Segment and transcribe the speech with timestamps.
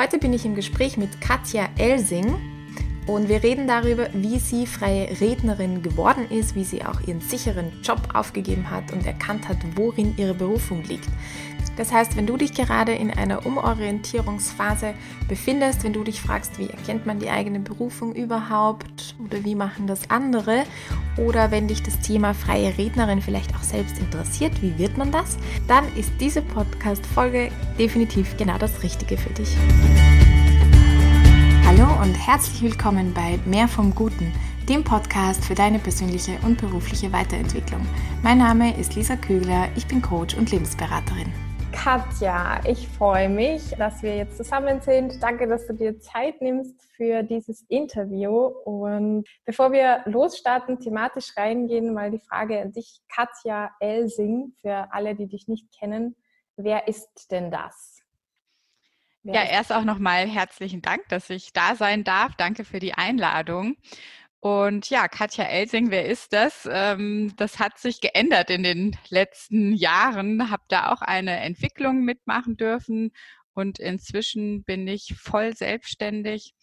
[0.00, 2.36] Heute bin ich im Gespräch mit Katja Elsing
[3.08, 7.72] und wir reden darüber, wie sie freie Rednerin geworden ist, wie sie auch ihren sicheren
[7.82, 11.08] Job aufgegeben hat und erkannt hat, worin ihre Berufung liegt.
[11.78, 14.94] Das heißt, wenn du dich gerade in einer Umorientierungsphase
[15.28, 19.86] befindest, wenn du dich fragst, wie erkennt man die eigene Berufung überhaupt oder wie machen
[19.86, 20.64] das andere,
[21.16, 25.38] oder wenn dich das Thema freie Rednerin vielleicht auch selbst interessiert, wie wird man das,
[25.68, 29.56] dann ist diese Podcast-Folge definitiv genau das Richtige für dich.
[31.64, 34.32] Hallo und herzlich willkommen bei Mehr vom Guten,
[34.68, 37.86] dem Podcast für deine persönliche und berufliche Weiterentwicklung.
[38.24, 41.32] Mein Name ist Lisa Kögler, ich bin Coach und Lebensberaterin.
[41.84, 45.22] Katja, ich freue mich, dass wir jetzt zusammen sind.
[45.22, 48.32] Danke, dass du dir Zeit nimmst für dieses Interview.
[48.34, 55.14] Und bevor wir losstarten, thematisch reingehen, mal die Frage an dich, Katja Elsing, für alle,
[55.14, 56.16] die dich nicht kennen.
[56.56, 58.02] Wer ist denn das?
[59.22, 62.34] Wer ja, erst auch nochmal herzlichen Dank, dass ich da sein darf.
[62.36, 63.76] Danke für die Einladung.
[64.40, 66.68] Und ja, Katja Elsing, wer ist das?
[66.70, 70.50] Ähm, das hat sich geändert in den letzten Jahren.
[70.50, 73.10] Habe da auch eine Entwicklung mitmachen dürfen
[73.54, 76.54] und inzwischen bin ich voll selbstständig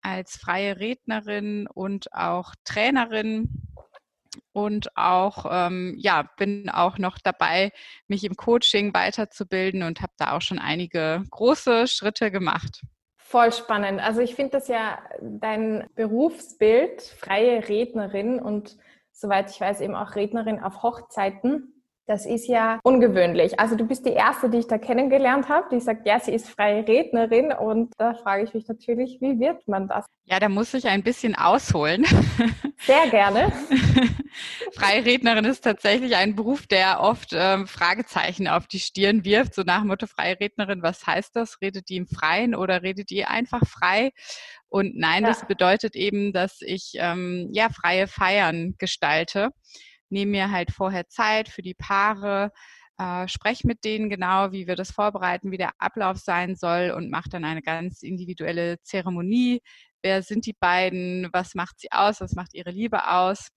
[0.00, 3.48] als freie Rednerin und auch Trainerin
[4.52, 7.72] und auch ähm, ja bin auch noch dabei,
[8.06, 12.82] mich im Coaching weiterzubilden und habe da auch schon einige große Schritte gemacht.
[13.34, 14.00] Voll spannend.
[14.00, 18.76] Also ich finde das ja dein Berufsbild, freie Rednerin und
[19.10, 21.73] soweit ich weiß eben auch Rednerin auf Hochzeiten.
[22.06, 23.58] Das ist ja ungewöhnlich.
[23.58, 26.50] Also du bist die erste, die ich da kennengelernt habe, die sagt, ja, sie ist
[26.50, 27.50] freie Rednerin.
[27.50, 30.04] Und da frage ich mich natürlich, wie wird man das?
[30.24, 32.04] Ja, da muss ich ein bisschen ausholen.
[32.80, 33.50] Sehr gerne.
[34.74, 39.54] freie Rednerin ist tatsächlich ein Beruf, der oft ähm, Fragezeichen auf die Stirn wirft.
[39.54, 41.62] So nach dem Motto, freie Rednerin, was heißt das?
[41.62, 44.12] Redet die im Freien oder redet die einfach frei?
[44.68, 45.28] Und nein, ja.
[45.28, 49.50] das bedeutet eben, dass ich ähm, ja freie Feiern gestalte
[50.14, 52.52] nehme mir halt vorher Zeit für die Paare,
[52.98, 57.10] äh, spreche mit denen genau, wie wir das vorbereiten, wie der Ablauf sein soll und
[57.10, 59.60] mache dann eine ganz individuelle Zeremonie.
[60.02, 61.28] Wer sind die beiden?
[61.32, 62.20] Was macht sie aus?
[62.20, 63.48] Was macht ihre Liebe aus?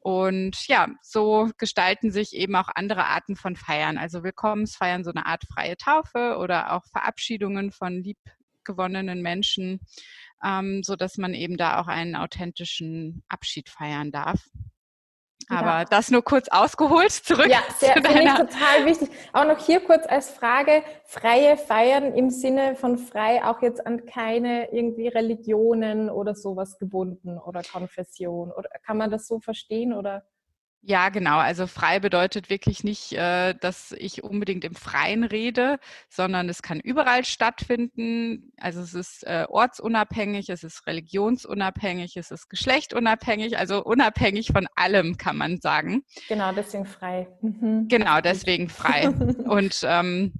[0.00, 3.98] Und ja, so gestalten sich eben auch andere Arten von Feiern.
[3.98, 9.80] Also Willkommensfeiern, so eine Art freie Taufe oder auch Verabschiedungen von liebgewonnenen Menschen,
[10.44, 14.44] ähm, so man eben da auch einen authentischen Abschied feiern darf.
[15.48, 15.84] Aber ja.
[15.84, 17.48] das nur kurz ausgeholt, zurück.
[17.48, 19.10] Ja, sehr, finde ich total wichtig.
[19.32, 24.06] Auch noch hier kurz als Frage, freie Feiern im Sinne von frei auch jetzt an
[24.06, 28.50] keine irgendwie Religionen oder sowas gebunden oder Konfession.
[28.50, 30.24] Oder kann man das so verstehen oder?
[30.88, 31.38] Ja, genau.
[31.38, 36.78] Also frei bedeutet wirklich nicht, äh, dass ich unbedingt im Freien rede, sondern es kann
[36.78, 38.52] überall stattfinden.
[38.60, 45.16] Also es ist äh, ortsunabhängig, es ist religionsunabhängig, es ist geschlechtunabhängig, also unabhängig von allem,
[45.16, 46.04] kann man sagen.
[46.28, 47.26] Genau, deswegen frei.
[47.42, 47.88] Mhm.
[47.88, 49.08] Genau, deswegen frei.
[49.08, 50.34] Und ähm,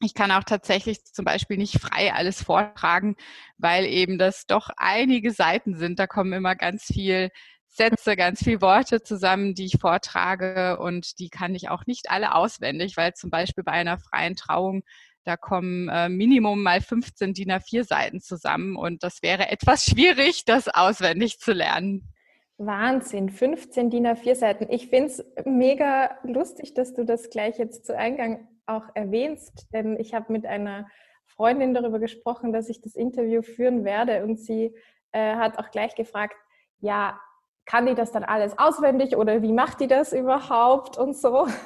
[0.00, 3.14] ich kann auch tatsächlich zum Beispiel nicht frei alles vortragen,
[3.58, 6.00] weil eben das doch einige Seiten sind.
[6.00, 7.30] Da kommen immer ganz viel
[7.74, 12.34] Sätze, ganz viele Worte zusammen, die ich vortrage und die kann ich auch nicht alle
[12.34, 14.82] auswendig, weil zum Beispiel bei einer freien Trauung
[15.24, 20.44] da kommen äh, Minimum mal 15 DIN A4 Seiten zusammen und das wäre etwas schwierig,
[20.44, 22.12] das auswendig zu lernen.
[22.58, 24.66] Wahnsinn, 15 DIN A4 Seiten.
[24.70, 29.98] Ich finde es mega lustig, dass du das gleich jetzt zu Eingang auch erwähnst, denn
[29.98, 30.86] ich habe mit einer
[31.26, 34.76] Freundin darüber gesprochen, dass ich das Interview führen werde und sie
[35.12, 36.36] äh, hat auch gleich gefragt,
[36.80, 37.18] ja,
[37.66, 41.46] kann die das dann alles auswendig oder wie macht die das überhaupt und so?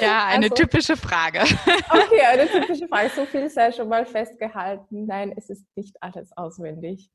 [0.00, 1.40] Ja, eine also, typische Frage.
[1.90, 3.10] Okay, eine typische Frage.
[3.10, 5.04] So viel sei schon mal festgehalten.
[5.04, 7.10] Nein, es ist nicht alles auswendig.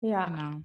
[0.00, 0.26] Ja.
[0.26, 0.62] Genau.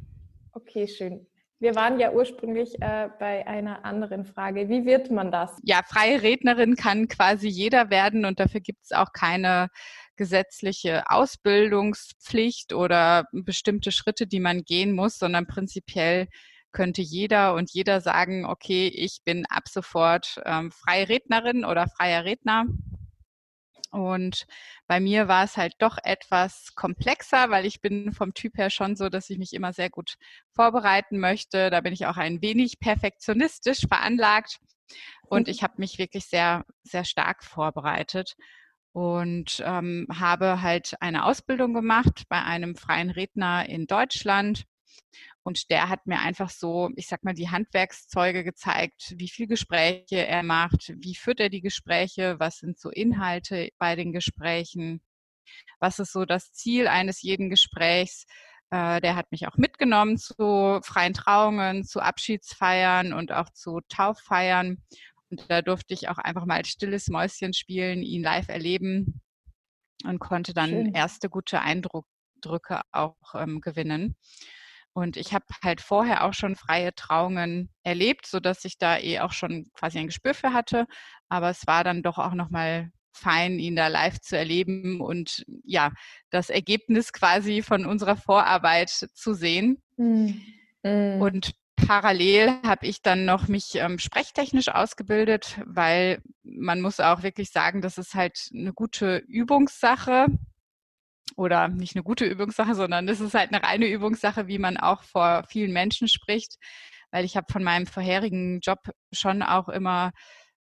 [0.54, 1.28] Okay, schön.
[1.62, 4.68] Wir waren ja ursprünglich äh, bei einer anderen Frage.
[4.68, 5.56] Wie wird man das?
[5.62, 9.68] Ja, freie Rednerin kann quasi jeder werden und dafür gibt es auch keine
[10.16, 16.28] gesetzliche Ausbildungspflicht oder bestimmte Schritte, die man gehen muss, sondern prinzipiell
[16.72, 22.26] könnte jeder und jeder sagen, okay, ich bin ab sofort ähm, freie Rednerin oder freier
[22.26, 22.66] Redner.
[23.92, 24.46] Und
[24.88, 28.96] bei mir war es halt doch etwas komplexer, weil ich bin vom Typ her schon
[28.96, 30.16] so, dass ich mich immer sehr gut
[30.56, 31.70] vorbereiten möchte.
[31.70, 34.60] Da bin ich auch ein wenig perfektionistisch veranlagt.
[35.24, 35.52] Und mhm.
[35.52, 38.36] ich habe mich wirklich sehr, sehr stark vorbereitet
[38.94, 44.66] und ähm, habe halt eine Ausbildung gemacht bei einem freien Redner in Deutschland.
[45.44, 50.26] Und der hat mir einfach so, ich sag mal, die Handwerkszeuge gezeigt, wie viel Gespräche
[50.28, 55.02] er macht, wie führt er die Gespräche, was sind so Inhalte bei den Gesprächen.
[55.80, 58.26] was ist so das Ziel eines jeden Gesprächs.
[58.72, 64.84] Äh, der hat mich auch mitgenommen zu freien Trauungen, zu Abschiedsfeiern und auch zu Tauffeiern.
[65.30, 69.22] Und da durfte ich auch einfach mal stilles Mäuschen spielen, ihn live erleben
[70.06, 70.94] und konnte dann Schön.
[70.94, 74.16] erste gute Eindrücke auch ähm, gewinnen.
[74.94, 79.32] Und ich habe halt vorher auch schon freie Trauungen erlebt, sodass ich da eh auch
[79.32, 80.86] schon quasi ein Gespür für hatte.
[81.30, 85.92] Aber es war dann doch auch nochmal fein, ihn da live zu erleben und ja,
[86.30, 89.82] das Ergebnis quasi von unserer Vorarbeit zu sehen.
[89.98, 90.42] Mhm.
[90.84, 97.52] Und parallel habe ich dann noch mich ähm, sprechtechnisch ausgebildet, weil man muss auch wirklich
[97.52, 100.28] sagen, das ist halt eine gute Übungssache
[101.36, 105.04] oder nicht eine gute Übungssache, sondern es ist halt eine reine Übungssache, wie man auch
[105.04, 106.58] vor vielen Menschen spricht,
[107.12, 108.80] weil ich habe von meinem vorherigen Job
[109.12, 110.12] schon auch immer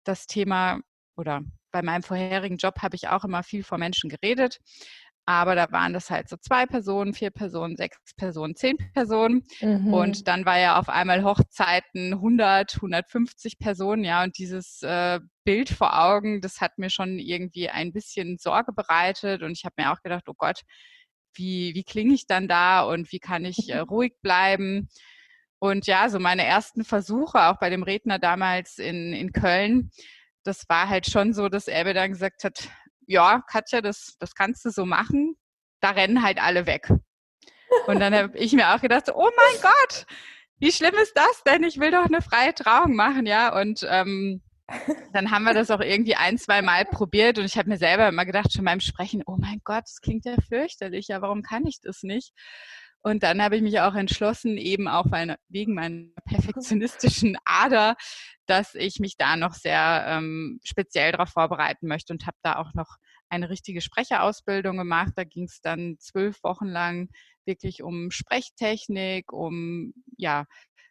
[0.05, 0.81] das Thema
[1.17, 1.43] oder
[1.73, 4.61] bei meinem vorherigen Job habe ich auch immer viel vor Menschen geredet.
[5.29, 9.43] Aber da waren das halt so zwei Personen, vier Personen, sechs Personen, zehn Personen.
[9.61, 9.93] Mhm.
[9.93, 14.23] Und dann war ja auf einmal Hochzeiten 100, 150 Personen, ja.
[14.23, 19.43] Und dieses äh, Bild vor Augen, das hat mir schon irgendwie ein bisschen Sorge bereitet.
[19.43, 20.61] Und ich habe mir auch gedacht, oh Gott,
[21.35, 24.89] wie, wie klinge ich dann da und wie kann ich äh, ruhig bleiben?
[25.59, 29.91] Und ja, so meine ersten Versuche, auch bei dem Redner damals in, in Köln,
[30.45, 32.69] das war halt schon so, dass er mir dann gesagt hat,
[33.07, 35.37] ja, Katja, das, das kannst du so machen.
[35.81, 36.89] Da rennen halt alle weg.
[37.87, 40.07] Und dann habe ich mir auch gedacht, oh mein Gott,
[40.59, 41.65] wie schlimm ist das denn?
[41.65, 43.59] Ich will doch eine freie Trauung machen, ja.
[43.59, 44.43] Und ähm,
[45.13, 48.09] dann haben wir das auch irgendwie ein, zwei Mal probiert und ich habe mir selber
[48.09, 51.67] immer gedacht, schon beim Sprechen, oh mein Gott, das klingt ja fürchterlich, ja, warum kann
[51.67, 52.33] ich das nicht?
[53.07, 55.07] Und dann habe ich mich auch entschlossen, eben auch
[55.49, 57.95] wegen meiner perfektionistischen Ader,
[58.47, 62.75] dass ich mich da noch sehr ähm, speziell darauf vorbereiten möchte und habe da auch
[62.75, 62.97] noch
[63.29, 65.13] eine richtige Sprecherausbildung gemacht.
[65.15, 67.09] Da ging es dann zwölf Wochen lang
[67.45, 70.45] wirklich um Sprechtechnik, um ja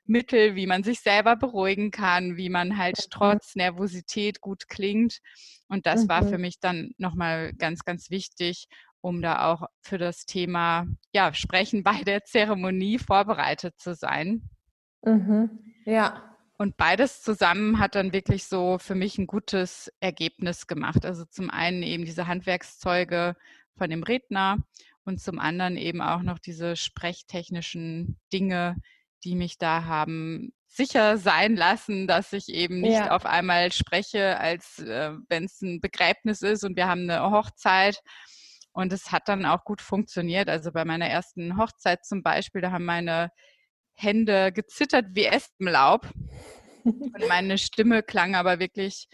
[0.05, 5.19] Mittel, wie man sich selber beruhigen kann, wie man halt trotz Nervosität gut klingt.
[5.67, 6.41] Und das war für mhm.
[6.43, 8.67] mich dann nochmal ganz, ganz wichtig,
[9.05, 14.49] um da auch für das Thema ja, Sprechen bei der Zeremonie vorbereitet zu sein.
[15.03, 15.59] Mhm.
[15.85, 16.35] Ja.
[16.57, 21.05] Und beides zusammen hat dann wirklich so für mich ein gutes Ergebnis gemacht.
[21.05, 23.35] Also zum einen eben diese Handwerkszeuge
[23.77, 24.63] von dem Redner
[25.03, 28.75] und zum anderen eben auch noch diese sprechtechnischen Dinge,
[29.23, 33.11] die mich da haben sicher sein lassen, dass ich eben nicht ja.
[33.11, 38.01] auf einmal spreche, als äh, wenn es ein Begräbnis ist und wir haben eine Hochzeit.
[38.75, 40.49] Und es hat dann auch gut funktioniert.
[40.49, 43.29] Also bei meiner ersten Hochzeit zum Beispiel, da haben meine
[43.93, 46.09] Hände gezittert wie Espenlaub.
[46.83, 49.07] Und meine Stimme klang aber wirklich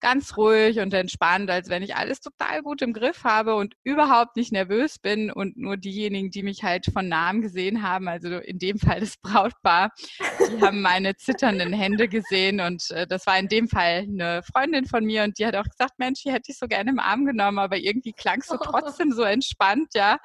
[0.00, 4.36] ganz ruhig und entspannt, als wenn ich alles total gut im Griff habe und überhaupt
[4.36, 8.58] nicht nervös bin und nur diejenigen, die mich halt von Namen gesehen haben, also in
[8.58, 9.90] dem Fall das Brautpaar,
[10.20, 14.86] die haben meine zitternden Hände gesehen und äh, das war in dem Fall eine Freundin
[14.86, 17.24] von mir und die hat auch gesagt, Mensch, die hätte ich so gerne im Arm
[17.24, 20.18] genommen, aber irgendwie klang es so trotzdem so entspannt, ja.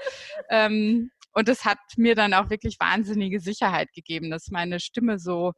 [0.49, 5.53] Ähm, und es hat mir dann auch wirklich wahnsinnige Sicherheit gegeben, dass meine Stimme so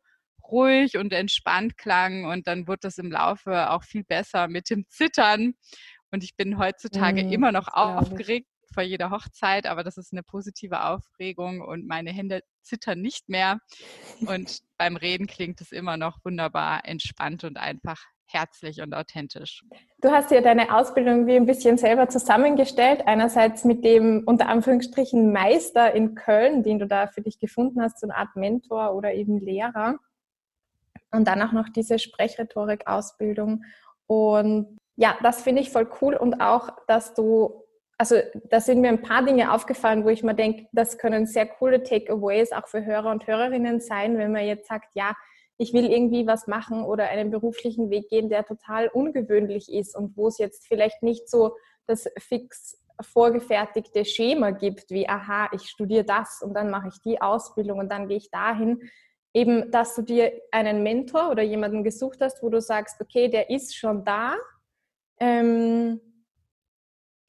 [0.52, 4.86] ruhig und entspannt klang und dann wurde das im Laufe auch viel besser mit dem
[4.90, 5.54] Zittern.
[6.12, 10.24] Und ich bin heutzutage mm, immer noch aufgeregt vor jeder Hochzeit, aber das ist eine
[10.24, 13.60] positive Aufregung und meine Hände zittern nicht mehr.
[14.26, 19.62] Und beim Reden klingt es immer noch wunderbar entspannt und einfach herzlich und authentisch.
[20.02, 23.04] Du hast ja deine Ausbildung wie ein bisschen selber zusammengestellt.
[23.06, 28.00] Einerseits mit dem unter Anführungsstrichen Meister in Köln, den du da für dich gefunden hast,
[28.00, 30.00] so eine Art Mentor oder eben Lehrer.
[31.16, 33.64] Und dann auch noch diese Sprechrhetorik-Ausbildung.
[34.08, 36.16] Und ja, das finde ich voll cool.
[36.16, 37.64] Und auch, dass du,
[37.98, 38.16] also
[38.50, 41.84] da sind mir ein paar Dinge aufgefallen, wo ich mir denke, das können sehr coole
[41.84, 45.14] Takeaways auch für Hörer und Hörerinnen sein, wenn man jetzt sagt, ja,
[45.58, 50.18] ich will irgendwie was machen oder einen beruflichen Weg gehen, der total ungewöhnlich ist und
[50.18, 51.56] wo es jetzt vielleicht nicht so
[51.88, 57.22] das fix vorgefertigte Schema gibt, wie, aha, ich studiere das und dann mache ich die
[57.22, 58.82] Ausbildung und dann gehe ich dahin.
[59.36, 63.50] Eben, dass du dir einen Mentor oder jemanden gesucht hast, wo du sagst, okay, der
[63.50, 64.38] ist schon da.
[65.20, 66.00] Ähm,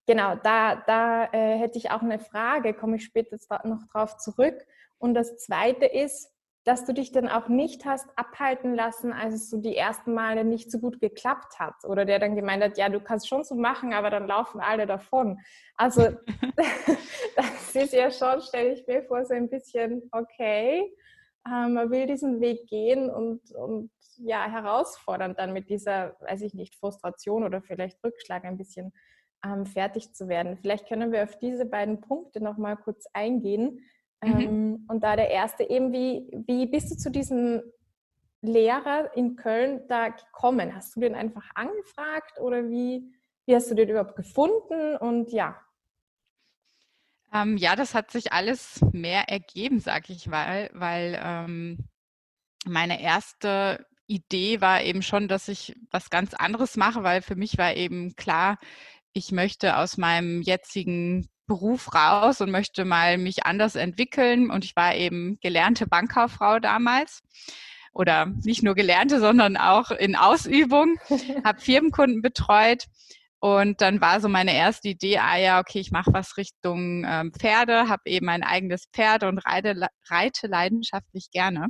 [0.06, 4.54] genau, da, da äh, hätte ich auch eine Frage, komme ich später noch drauf zurück.
[4.98, 6.32] Und das Zweite ist,
[6.62, 10.44] dass du dich dann auch nicht hast abhalten lassen, als es so die ersten Male
[10.44, 11.84] nicht so gut geklappt hat.
[11.84, 14.86] Oder der dann gemeint hat, ja, du kannst schon so machen, aber dann laufen alle
[14.86, 15.40] davon.
[15.74, 16.10] Also
[17.36, 20.92] das ist ja schon, stelle ich mir vor, so ein bisschen, okay,
[21.46, 26.54] äh, man will diesen Weg gehen und, und ja, herausfordernd dann mit dieser, weiß ich
[26.54, 28.92] nicht, Frustration oder vielleicht Rückschlag ein bisschen
[29.44, 30.56] ähm, fertig zu werden.
[30.56, 33.80] Vielleicht können wir auf diese beiden Punkte noch mal kurz eingehen.
[34.22, 34.40] Mhm.
[34.40, 37.62] Ähm, und da der erste eben, wie, wie bist du zu diesem
[38.40, 40.74] Lehrer in Köln da gekommen?
[40.74, 43.12] Hast du den einfach angefragt oder wie,
[43.44, 44.96] wie hast du den überhaupt gefunden?
[44.96, 45.56] Und ja.
[47.32, 51.88] Ähm, ja, das hat sich alles mehr ergeben, sag ich mal, weil ähm,
[52.64, 57.58] meine erste Idee war eben schon, dass ich was ganz anderes mache, weil für mich
[57.58, 58.58] war eben klar,
[59.12, 64.50] ich möchte aus meinem jetzigen Beruf raus und möchte mal mich anders entwickeln.
[64.50, 67.22] Und ich war eben gelernte Bankkauffrau damals
[67.92, 70.98] oder nicht nur gelernte, sondern auch in Ausübung,
[71.44, 72.84] habe Firmenkunden betreut.
[73.46, 77.32] Und dann war so meine erste Idee, ah ja, okay, ich mache was Richtung ähm,
[77.32, 81.68] Pferde, habe eben ein eigenes Pferd und reite, reite leidenschaftlich gerne.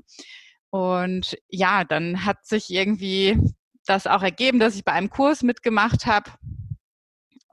[0.71, 3.39] Und ja, dann hat sich irgendwie
[3.85, 6.31] das auch ergeben, dass ich bei einem Kurs mitgemacht habe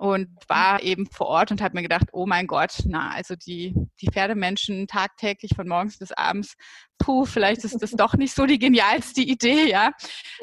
[0.04, 3.74] und war eben vor Ort und habe mir gedacht, oh mein Gott, na, also die,
[4.02, 6.56] die Pferdemenschen tagtäglich von morgens bis abends,
[7.00, 9.92] puh, vielleicht ist das doch nicht so die genialste Idee, ja.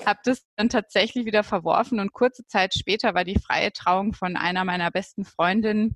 [0.07, 4.39] Habe das dann tatsächlich wieder verworfen und kurze Zeit später war die freie Trauung von
[4.39, 5.95] einer meiner besten Freundinnen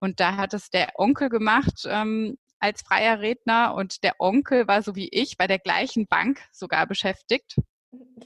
[0.00, 4.82] und da hat es der Onkel gemacht ähm, als freier Redner und der Onkel war
[4.82, 7.54] so wie ich bei der gleichen Bank sogar beschäftigt.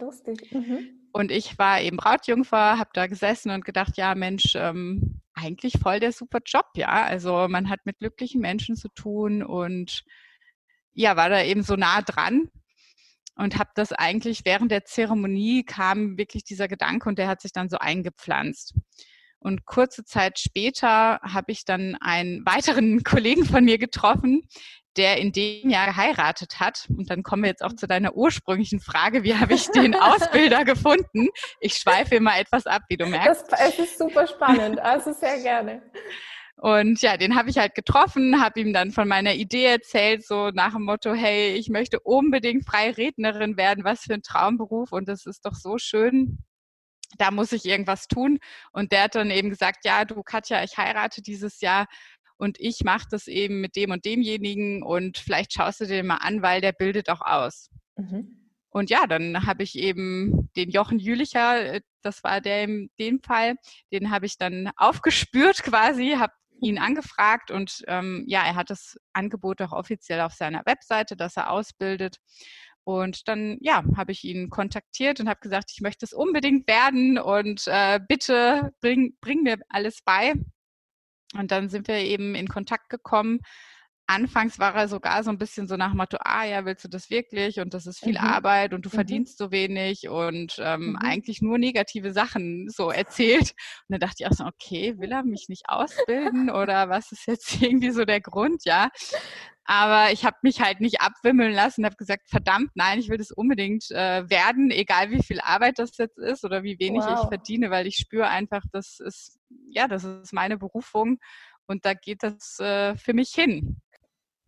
[0.00, 0.50] Lustig.
[0.50, 0.97] Mhm.
[1.12, 6.00] Und ich war eben Brautjungfer, habe da gesessen und gedacht, ja Mensch, ähm, eigentlich voll
[6.00, 7.04] der super Job, ja.
[7.04, 10.04] Also man hat mit glücklichen Menschen zu tun und
[10.92, 12.50] ja, war da eben so nah dran
[13.36, 17.52] und habe das eigentlich während der Zeremonie kam wirklich dieser Gedanke und der hat sich
[17.52, 18.74] dann so eingepflanzt.
[19.40, 24.42] Und kurze Zeit später habe ich dann einen weiteren Kollegen von mir getroffen,
[24.96, 26.86] der in dem Jahr geheiratet hat.
[26.88, 30.64] Und dann kommen wir jetzt auch zu deiner ursprünglichen Frage, wie habe ich den Ausbilder
[30.64, 31.28] gefunden?
[31.60, 33.50] Ich schweife immer etwas ab, wie du merkst.
[33.50, 35.82] Das, es ist super spannend, also sehr gerne.
[36.60, 40.50] Und ja, den habe ich halt getroffen, habe ihm dann von meiner Idee erzählt, so
[40.50, 45.08] nach dem Motto, hey, ich möchte unbedingt freie Rednerin werden, was für ein Traumberuf und
[45.08, 46.38] das ist doch so schön.
[47.16, 48.38] Da muss ich irgendwas tun.
[48.72, 51.86] Und der hat dann eben gesagt, ja, du Katja, ich heirate dieses Jahr
[52.38, 56.16] und ich mache das eben mit dem und demjenigen und vielleicht schaust du dir mal
[56.16, 57.68] an, weil der bildet auch aus.
[57.96, 58.38] Mhm.
[58.70, 63.20] Und ja, dann habe ich eben den Jochen Jülicher, äh, das war der in dem
[63.20, 63.56] Fall,
[63.92, 68.96] den habe ich dann aufgespürt quasi, habe ihn angefragt und ähm, ja, er hat das
[69.12, 72.16] Angebot auch offiziell auf seiner Webseite, dass er ausbildet.
[72.84, 77.18] Und dann, ja, habe ich ihn kontaktiert und habe gesagt, ich möchte es unbedingt werden
[77.18, 80.32] und äh, bitte bring, bring mir alles bei.
[81.34, 83.40] Und dann sind wir eben in Kontakt gekommen.
[84.10, 87.10] Anfangs war er sogar so ein bisschen so nach Motto, ah ja, willst du das
[87.10, 87.60] wirklich?
[87.60, 88.24] Und das ist viel mhm.
[88.26, 88.94] Arbeit und du mhm.
[88.94, 90.96] verdienst so wenig und ähm, mhm.
[90.96, 93.50] eigentlich nur negative Sachen so erzählt.
[93.86, 97.26] Und dann dachte ich auch so, okay, will er mich nicht ausbilden oder was ist
[97.26, 98.88] jetzt irgendwie so der Grund, ja?
[99.70, 103.30] Aber ich habe mich halt nicht abwimmeln lassen, habe gesagt, verdammt, nein, ich will das
[103.30, 107.20] unbedingt äh, werden, egal wie viel Arbeit das jetzt ist oder wie wenig wow.
[107.20, 109.38] ich verdiene, weil ich spüre einfach, das ist,
[109.70, 111.18] ja, das ist meine Berufung
[111.66, 113.80] und da geht das äh, für mich hin.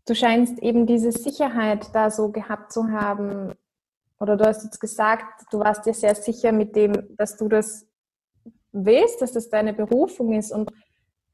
[0.07, 3.55] Du scheinst eben diese Sicherheit da so gehabt zu haben,
[4.19, 7.87] oder du hast jetzt gesagt, du warst dir sehr sicher mit dem, dass du das
[8.73, 10.71] willst, dass das deine Berufung ist und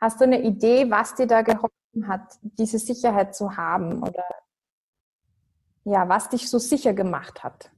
[0.01, 4.25] hast du eine Idee, was dir da geholfen hat, diese Sicherheit zu haben oder
[5.85, 7.71] ja, was dich so sicher gemacht hat?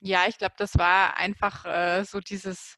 [0.00, 2.76] Ja, ich glaube, das war einfach äh, so dieses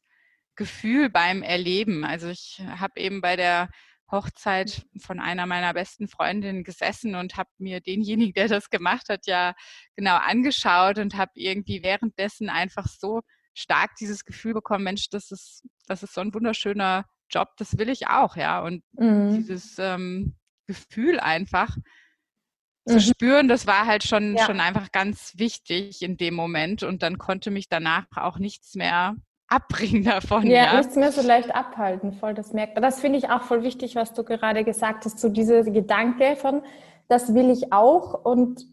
[0.57, 2.03] Gefühl beim Erleben.
[2.03, 3.69] Also ich habe eben bei der
[4.11, 9.27] Hochzeit von einer meiner besten Freundinnen gesessen und habe mir denjenigen, der das gemacht hat,
[9.27, 9.53] ja
[9.95, 13.21] genau angeschaut und habe irgendwie währenddessen einfach so
[13.53, 17.89] stark dieses Gefühl bekommen, Mensch, das ist, das ist so ein wunderschöner Job, das will
[17.89, 18.61] ich auch, ja.
[18.61, 19.35] Und mhm.
[19.35, 20.37] dieses ähm,
[20.67, 22.91] Gefühl einfach mhm.
[22.91, 24.45] zu spüren, das war halt schon, ja.
[24.45, 26.83] schon einfach ganz wichtig in dem Moment.
[26.83, 29.15] Und dann konnte mich danach auch nichts mehr
[29.47, 30.45] abbringen davon.
[30.47, 32.83] Ja, ja, nichts mehr so leicht abhalten, voll, das merkt man.
[32.83, 36.61] Das finde ich auch voll wichtig, was du gerade gesagt hast, so dieser Gedanke von,
[37.07, 38.65] das will ich auch und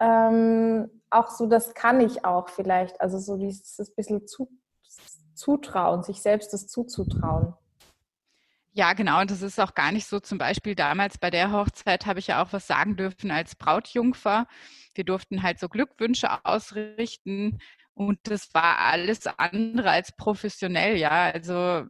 [0.00, 3.00] ähm, auch so, das kann ich auch vielleicht.
[3.00, 4.48] Also so dieses bisschen zu,
[5.34, 7.54] Zutrauen, sich selbst das zuzutrauen.
[8.72, 9.20] Ja, genau.
[9.20, 10.20] Und das ist auch gar nicht so.
[10.20, 14.46] Zum Beispiel damals bei der Hochzeit habe ich ja auch was sagen dürfen als Brautjungfer.
[14.94, 17.58] Wir durften halt so Glückwünsche ausrichten.
[18.00, 21.30] Und das war alles andere als professionell, ja.
[21.30, 21.84] Also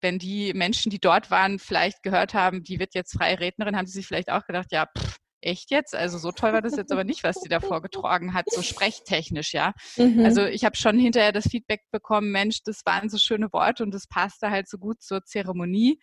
[0.00, 3.84] wenn die Menschen, die dort waren, vielleicht gehört haben, die wird jetzt freie Rednerin, haben
[3.84, 5.94] sie sich vielleicht auch gedacht, ja, pff, echt jetzt?
[5.94, 9.52] Also so toll war das jetzt aber nicht, was sie da vorgetragen hat, so sprechtechnisch,
[9.52, 9.74] ja.
[9.98, 10.24] Mhm.
[10.24, 13.92] Also ich habe schon hinterher das Feedback bekommen, Mensch, das waren so schöne Worte und
[13.92, 16.00] das passte halt so gut zur Zeremonie.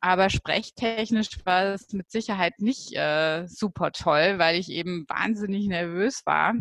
[0.00, 6.22] Aber sprechtechnisch war es mit Sicherheit nicht äh, super toll, weil ich eben wahnsinnig nervös
[6.24, 6.54] war.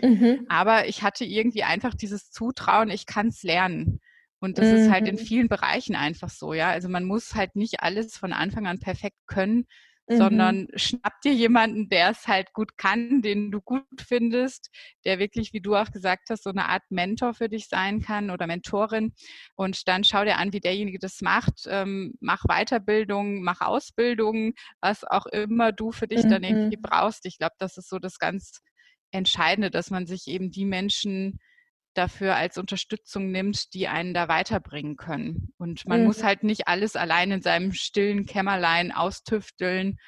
[0.00, 0.46] Mhm.
[0.48, 4.00] Aber ich hatte irgendwie einfach dieses Zutrauen, ich kann es lernen.
[4.40, 4.74] Und das mhm.
[4.76, 5.20] ist halt in mhm.
[5.20, 6.70] vielen Bereichen einfach so, ja.
[6.70, 9.66] Also man muss halt nicht alles von Anfang an perfekt können,
[10.08, 10.16] mhm.
[10.16, 14.70] sondern schnapp dir jemanden, der es halt gut kann, den du gut findest,
[15.04, 18.30] der wirklich, wie du auch gesagt hast, so eine Art Mentor für dich sein kann
[18.30, 19.12] oder Mentorin.
[19.56, 21.66] Und dann schau dir an, wie derjenige das macht.
[21.68, 26.30] Ähm, mach Weiterbildung, mach Ausbildung, was auch immer du für dich mhm.
[26.30, 26.82] dann irgendwie mhm.
[26.82, 27.26] brauchst.
[27.26, 28.62] Ich glaube, das ist so das ganz
[29.12, 31.38] Entscheidende, dass man sich eben die Menschen
[31.94, 35.52] dafür als Unterstützung nimmt, die einen da weiterbringen können.
[35.58, 36.06] Und man mhm.
[36.06, 39.98] muss halt nicht alles allein in seinem stillen Kämmerlein austüfteln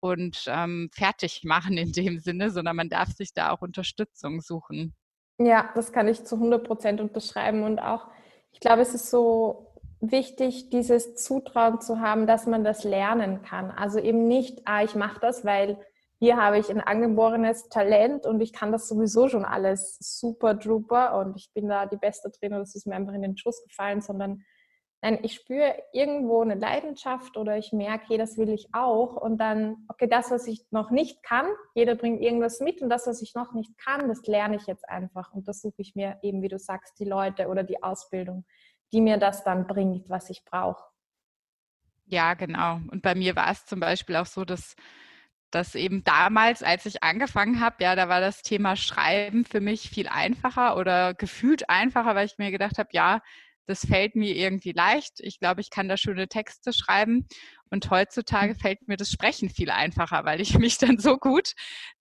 [0.00, 4.94] und ähm, fertig machen in dem Sinne, sondern man darf sich da auch Unterstützung suchen.
[5.38, 7.62] Ja, das kann ich zu 100 Prozent unterschreiben.
[7.64, 8.08] Und auch,
[8.52, 13.70] ich glaube, es ist so wichtig, dieses Zutrauen zu haben, dass man das lernen kann.
[13.70, 15.78] Also eben nicht, ah, ich mache das, weil
[16.22, 21.18] hier habe ich ein angeborenes Talent und ich kann das sowieso schon alles super drüber
[21.18, 24.02] und ich bin da die beste Trainer, das ist mir einfach in den Schuss gefallen,
[24.02, 24.44] sondern
[25.02, 29.38] nein, ich spüre irgendwo eine Leidenschaft oder ich merke, hey, das will ich auch und
[29.38, 33.20] dann, okay, das, was ich noch nicht kann, jeder bringt irgendwas mit und das, was
[33.20, 36.40] ich noch nicht kann, das lerne ich jetzt einfach und das suche ich mir eben,
[36.40, 38.44] wie du sagst, die Leute oder die Ausbildung,
[38.92, 40.84] die mir das dann bringt, was ich brauche.
[42.04, 42.76] Ja, genau.
[42.92, 44.76] Und bei mir war es zum Beispiel auch so, dass
[45.52, 49.88] dass eben damals, als ich angefangen habe, ja, da war das Thema Schreiben für mich
[49.88, 53.20] viel einfacher oder gefühlt einfacher, weil ich mir gedacht habe, ja,
[53.66, 55.20] das fällt mir irgendwie leicht.
[55.20, 57.28] Ich glaube, ich kann da schöne Texte schreiben.
[57.70, 61.52] Und heutzutage fällt mir das Sprechen viel einfacher, weil ich mich dann so gut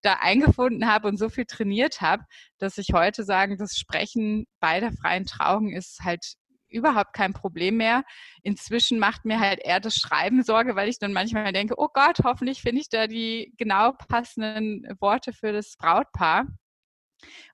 [0.01, 2.23] da eingefunden habe und so viel trainiert habe,
[2.57, 6.33] dass ich heute sagen, das Sprechen bei der freien Trauung ist halt
[6.71, 8.03] überhaupt kein Problem mehr.
[8.43, 12.19] Inzwischen macht mir halt eher das Schreiben Sorge, weil ich dann manchmal denke, oh Gott,
[12.23, 16.47] hoffentlich finde ich da die genau passenden Worte für das Brautpaar.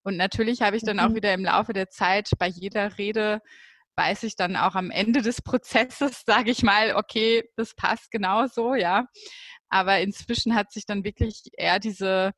[0.03, 1.15] Und natürlich habe ich dann auch mhm.
[1.15, 3.41] wieder im Laufe der Zeit bei jeder Rede
[3.97, 8.47] weiß ich dann auch am Ende des Prozesses, sage ich mal, okay, das passt genau
[8.47, 9.07] so, ja.
[9.69, 12.31] Aber inzwischen hat sich dann wirklich eher diese,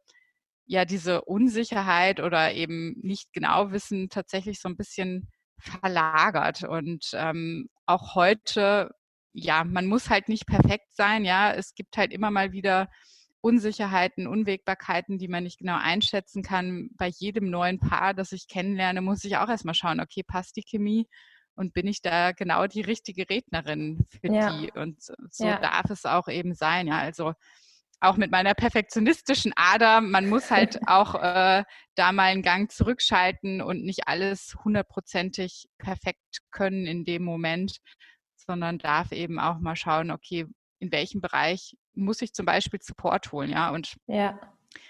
[0.66, 6.64] ja, diese Unsicherheit oder eben nicht genau wissen tatsächlich so ein bisschen verlagert.
[6.64, 8.92] Und ähm, auch heute,
[9.34, 11.54] ja, man muss halt nicht perfekt sein, ja.
[11.54, 12.90] Es gibt halt immer mal wieder
[13.42, 16.90] Unsicherheiten, Unwägbarkeiten, die man nicht genau einschätzen kann.
[16.98, 20.64] Bei jedem neuen Paar, das ich kennenlerne, muss ich auch erstmal schauen, okay, passt die
[20.64, 21.08] Chemie
[21.56, 24.58] und bin ich da genau die richtige Rednerin für ja.
[24.58, 24.72] die?
[24.72, 25.60] Und so ja.
[25.60, 26.98] darf es auch eben sein, ja.
[26.98, 27.34] Also
[28.02, 31.64] auch mit meiner perfektionistischen Ader, man muss halt auch äh,
[31.96, 37.80] da mal einen Gang zurückschalten und nicht alles hundertprozentig perfekt können in dem Moment,
[38.36, 40.46] sondern darf eben auch mal schauen, okay,
[40.80, 44.40] in welchem Bereich muss ich zum Beispiel Support holen, ja, und ja.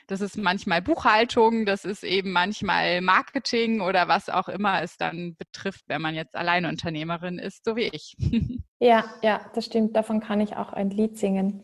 [0.07, 5.35] Das ist manchmal Buchhaltung, das ist eben manchmal Marketing oder was auch immer es dann
[5.35, 8.15] betrifft, wenn man jetzt Alleinunternehmerin ist, so wie ich.
[8.81, 9.97] Ja, ja, das stimmt.
[9.97, 11.63] Davon kann ich auch ein Lied singen.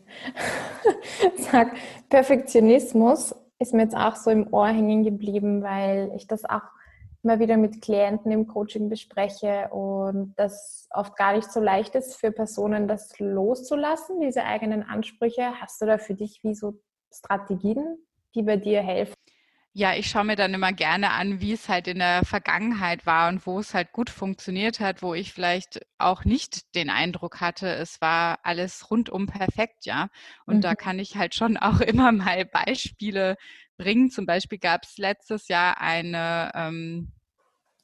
[1.38, 1.74] Sag,
[2.10, 6.60] Perfektionismus ist mir jetzt auch so im Ohr hängen geblieben, weil ich das auch
[7.26, 12.14] immer wieder mit Klienten im Coaching bespreche und das oft gar nicht so leicht ist
[12.14, 15.60] für Personen, das loszulassen, diese eigenen Ansprüche.
[15.60, 16.74] Hast du da für dich wie so
[17.12, 17.98] Strategien,
[18.36, 19.14] die bei dir helfen?
[19.78, 23.28] Ja, ich schaue mir dann immer gerne an, wie es halt in der Vergangenheit war
[23.28, 27.68] und wo es halt gut funktioniert hat, wo ich vielleicht auch nicht den Eindruck hatte,
[27.68, 30.08] es war alles rundum perfekt, ja.
[30.46, 30.60] Und mhm.
[30.62, 33.36] da kann ich halt schon auch immer mal Beispiele
[33.76, 34.10] bringen.
[34.10, 37.12] Zum Beispiel gab es letztes Jahr eine ähm,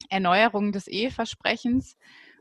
[0.08, 1.98] Erneuerung des Eheversprechens.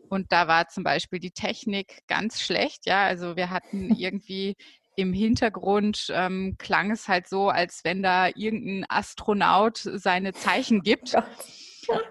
[0.08, 3.04] Und da war zum Beispiel die Technik ganz schlecht, ja.
[3.04, 4.56] Also wir hatten irgendwie
[4.96, 11.16] im Hintergrund ähm, klang es halt so, als wenn da irgendein Astronaut seine Zeichen gibt.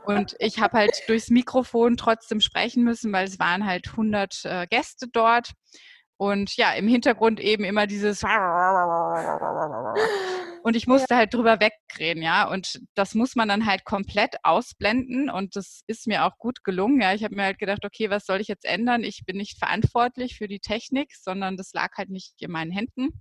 [0.04, 4.66] Und ich habe halt durchs Mikrofon trotzdem sprechen müssen, weil es waren halt 100 äh,
[4.68, 5.52] Gäste dort.
[6.16, 8.22] Und ja, im Hintergrund eben immer dieses
[10.62, 12.48] und ich musste halt drüber wegreden, ja.
[12.48, 17.00] Und das muss man dann halt komplett ausblenden und das ist mir auch gut gelungen.
[17.00, 19.04] Ja, ich habe mir halt gedacht, okay, was soll ich jetzt ändern?
[19.04, 23.20] Ich bin nicht verantwortlich für die Technik, sondern das lag halt nicht in meinen Händen.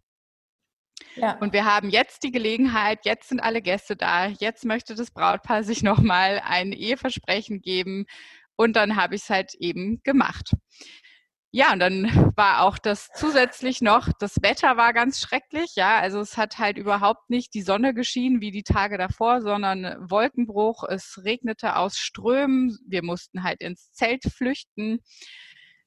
[1.16, 1.38] Ja.
[1.38, 5.64] Und wir haben jetzt die Gelegenheit, jetzt sind alle Gäste da, jetzt möchte das Brautpaar
[5.64, 8.06] sich nochmal ein Eheversprechen geben
[8.56, 10.52] und dann habe ich es halt eben gemacht.
[11.52, 12.04] Ja, und dann
[12.38, 16.00] war auch das zusätzlich noch, das Wetter war ganz schrecklich, ja.
[16.00, 20.84] Also es hat halt überhaupt nicht die Sonne geschienen wie die Tage davor, sondern Wolkenbruch.
[20.84, 22.78] Es regnete aus Strömen.
[22.88, 25.00] Wir mussten halt ins Zelt flüchten.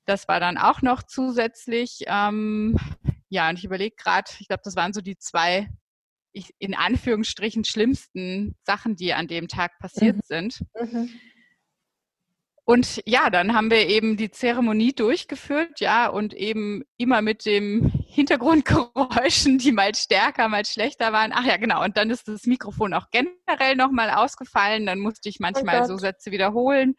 [0.05, 2.01] Das war dann auch noch zusätzlich.
[2.07, 2.77] Ähm,
[3.29, 5.69] ja, und ich überlege gerade, ich glaube, das waren so die zwei
[6.59, 10.23] in Anführungsstrichen schlimmsten Sachen, die an dem Tag passiert mhm.
[10.25, 10.65] sind.
[10.81, 11.11] Mhm.
[12.65, 17.91] Und ja, dann haben wir eben die Zeremonie durchgeführt, ja, und eben immer mit dem
[18.07, 21.33] Hintergrundgeräuschen, die mal stärker, mal schlechter waren.
[21.35, 21.83] Ach ja, genau.
[21.83, 24.87] Und dann ist das Mikrofon auch generell nochmal ausgefallen.
[24.87, 26.95] Dann musste ich manchmal oh so Sätze wiederholen,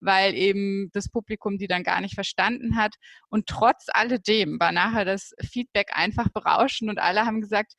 [0.00, 2.94] weil eben das Publikum die dann gar nicht verstanden hat.
[3.30, 7.72] Und trotz alledem war nachher das Feedback einfach berauschend und alle haben gesagt,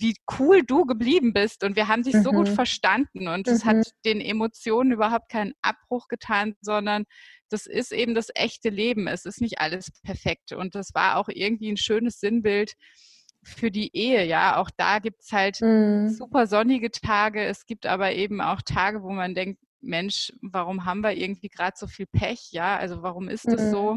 [0.00, 2.22] wie cool du geblieben bist und wir haben dich mhm.
[2.22, 2.54] so gut mhm.
[2.54, 3.68] verstanden und es mhm.
[3.68, 7.04] hat den Emotionen überhaupt keinen Abbruch getan, sondern
[7.48, 9.08] das ist eben das echte Leben.
[9.08, 12.74] Es ist nicht alles perfekt und das war auch irgendwie ein schönes Sinnbild
[13.42, 14.56] für die Ehe, ja.
[14.56, 16.08] Auch da gibt es halt mhm.
[16.10, 17.44] super sonnige Tage.
[17.44, 21.76] Es gibt aber eben auch Tage, wo man denkt, Mensch, warum haben wir irgendwie gerade
[21.76, 22.76] so viel Pech, ja?
[22.76, 23.96] Also warum ist das so?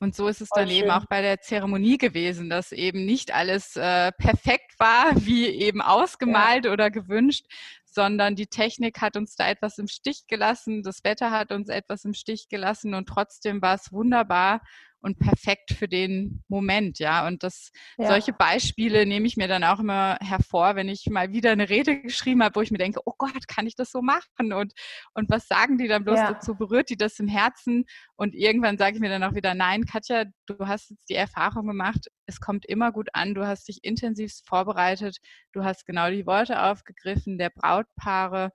[0.00, 3.76] Und so ist es dann eben auch bei der Zeremonie gewesen, dass eben nicht alles
[3.76, 6.72] äh, perfekt war, wie eben ausgemalt ja.
[6.72, 7.46] oder gewünscht,
[7.84, 12.04] sondern die Technik hat uns da etwas im Stich gelassen, das Wetter hat uns etwas
[12.04, 14.62] im Stich gelassen und trotzdem war es wunderbar
[15.00, 17.26] und perfekt für den Moment, ja.
[17.26, 18.08] Und das, ja.
[18.08, 22.02] solche Beispiele nehme ich mir dann auch immer hervor, wenn ich mal wieder eine Rede
[22.02, 24.52] geschrieben habe, wo ich mir denke, oh Gott, kann ich das so machen?
[24.52, 24.74] Und,
[25.14, 26.32] und was sagen die dann bloß ja.
[26.32, 26.54] dazu?
[26.54, 27.86] Berührt die das im Herzen?
[28.16, 31.66] Und irgendwann sage ich mir dann auch wieder, nein, Katja, du hast jetzt die Erfahrung
[31.66, 35.18] gemacht, es kommt immer gut an, du hast dich intensiv vorbereitet,
[35.52, 38.52] du hast genau die Worte aufgegriffen der Brautpaare,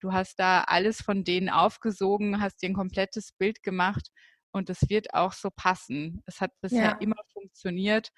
[0.00, 4.10] du hast da alles von denen aufgesogen, hast dir ein komplettes Bild gemacht
[4.52, 6.22] und es wird auch so passen.
[6.26, 6.98] Es hat bisher ja.
[7.00, 8.10] immer funktioniert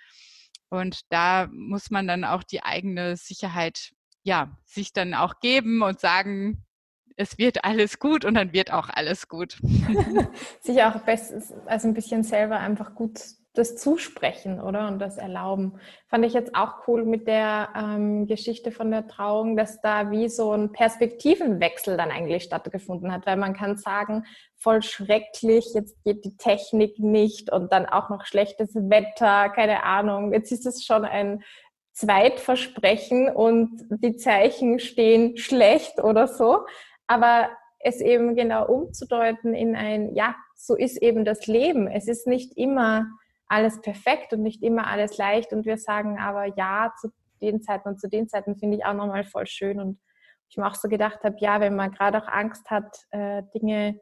[0.70, 3.90] und da muss man dann auch die eigene Sicherheit,
[4.22, 6.64] ja, sich dann auch geben und sagen,
[7.16, 9.58] es wird alles gut und dann wird auch alles gut.
[10.60, 11.32] sich auch best,
[11.66, 13.20] also ein bisschen selber einfach gut
[13.60, 14.88] das Zusprechen, oder?
[14.88, 15.78] Und das Erlauben.
[16.08, 20.28] Fand ich jetzt auch cool mit der ähm, Geschichte von der Trauung, dass da wie
[20.28, 24.24] so ein Perspektivenwechsel dann eigentlich stattgefunden hat, weil man kann sagen,
[24.56, 30.32] voll schrecklich, jetzt geht die Technik nicht und dann auch noch schlechtes Wetter, keine Ahnung.
[30.32, 31.42] Jetzt ist es schon ein
[31.92, 36.64] Zweitversprechen und die Zeichen stehen schlecht oder so.
[37.06, 41.88] Aber es eben genau umzudeuten in ein, ja, so ist eben das Leben.
[41.88, 43.06] Es ist nicht immer
[43.50, 45.52] alles perfekt und nicht immer alles leicht.
[45.52, 47.10] Und wir sagen aber ja zu
[47.42, 49.80] den Zeiten und zu den Zeiten finde ich auch nochmal voll schön.
[49.80, 49.98] Und
[50.48, 54.00] ich mir auch so gedacht habe, ja, wenn man gerade auch Angst hat, äh, Dinge,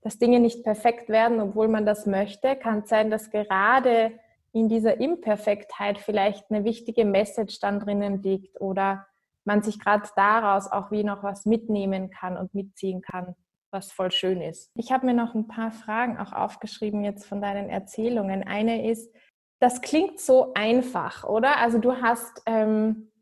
[0.00, 4.12] dass Dinge nicht perfekt werden, obwohl man das möchte, kann es sein, dass gerade
[4.52, 9.06] in dieser Imperfektheit vielleicht eine wichtige Message dann drinnen liegt oder
[9.44, 13.36] man sich gerade daraus auch wie noch was mitnehmen kann und mitziehen kann
[13.76, 14.70] was voll schön ist.
[14.74, 18.42] Ich habe mir noch ein paar Fragen auch aufgeschrieben jetzt von deinen Erzählungen.
[18.42, 19.14] Eine ist,
[19.60, 21.58] das klingt so einfach, oder?
[21.58, 23.12] Also du hast, ähm,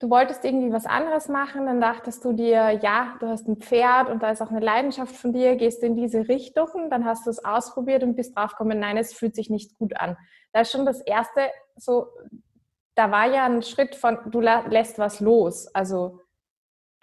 [0.00, 4.10] du wolltest irgendwie was anderes machen, dann dachtest du dir, ja, du hast ein Pferd
[4.10, 7.30] und da ist auch eine Leidenschaft von dir, gehst in diese Richtung, dann hast du
[7.30, 10.16] es ausprobiert und bist draufgekommen, nein, es fühlt sich nicht gut an.
[10.52, 11.40] Da ist schon das erste,
[11.76, 12.08] so,
[12.96, 15.68] da war ja ein Schritt von, du lässt was los.
[15.74, 16.20] Also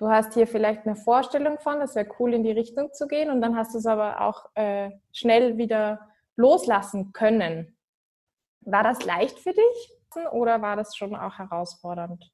[0.01, 3.29] du hast hier vielleicht eine Vorstellung von, es wäre cool, in die Richtung zu gehen
[3.29, 5.99] und dann hast du es aber auch äh, schnell wieder
[6.35, 7.77] loslassen können.
[8.61, 9.93] War das leicht für dich
[10.31, 12.31] oder war das schon auch herausfordernd?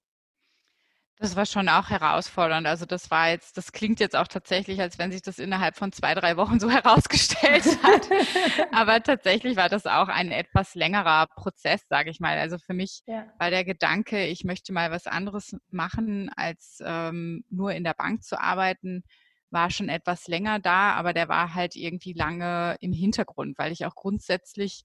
[1.19, 2.67] Das war schon auch herausfordernd.
[2.67, 5.91] Also das war jetzt, das klingt jetzt auch tatsächlich, als wenn sich das innerhalb von
[5.91, 8.07] zwei, drei Wochen so herausgestellt hat.
[8.71, 12.37] Aber tatsächlich war das auch ein etwas längerer Prozess, sage ich mal.
[12.37, 13.25] Also für mich ja.
[13.39, 18.23] war der Gedanke, ich möchte mal was anderes machen, als ähm, nur in der Bank
[18.23, 19.03] zu arbeiten,
[19.49, 23.85] war schon etwas länger da, aber der war halt irgendwie lange im Hintergrund, weil ich
[23.85, 24.83] auch grundsätzlich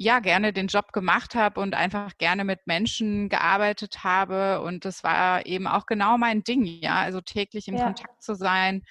[0.00, 4.62] ja gerne den Job gemacht habe und einfach gerne mit Menschen gearbeitet habe.
[4.62, 7.84] Und das war eben auch genau mein Ding, ja, also täglich im ja.
[7.84, 8.82] Kontakt zu sein.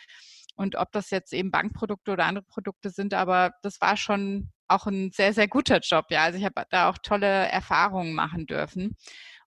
[0.56, 4.86] Und ob das jetzt eben Bankprodukte oder andere Produkte sind, aber das war schon auch
[4.86, 6.22] ein sehr, sehr guter Job, ja.
[6.22, 8.96] Also ich habe da auch tolle Erfahrungen machen dürfen.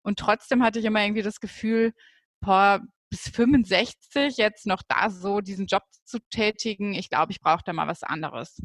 [0.03, 1.93] Und trotzdem hatte ich immer irgendwie das Gefühl,
[2.41, 7.63] boah, bis 65 jetzt noch da so diesen Job zu tätigen, ich glaube, ich brauche
[7.65, 8.61] da mal was anderes.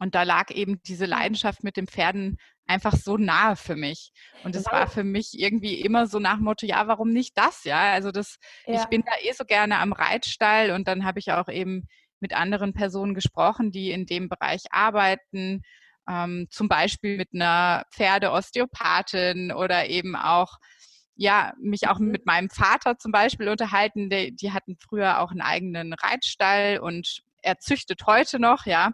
[0.00, 4.12] Und da lag eben diese Leidenschaft mit den Pferden einfach so nahe für mich.
[4.44, 7.64] Und es war für mich irgendwie immer so nach Motto, ja, warum nicht das?
[7.64, 8.80] Ja, also das, ja.
[8.80, 11.86] ich bin da eh so gerne am Reitstall und dann habe ich auch eben
[12.18, 15.62] mit anderen Personen gesprochen, die in dem Bereich arbeiten,
[16.08, 20.56] ähm, zum Beispiel mit einer Pferdeosteopathin oder eben auch
[21.14, 24.08] ja, mich auch mit meinem Vater zum Beispiel unterhalten.
[24.08, 28.92] Die, die hatten früher auch einen eigenen Reitstall und er züchtet heute noch, ja.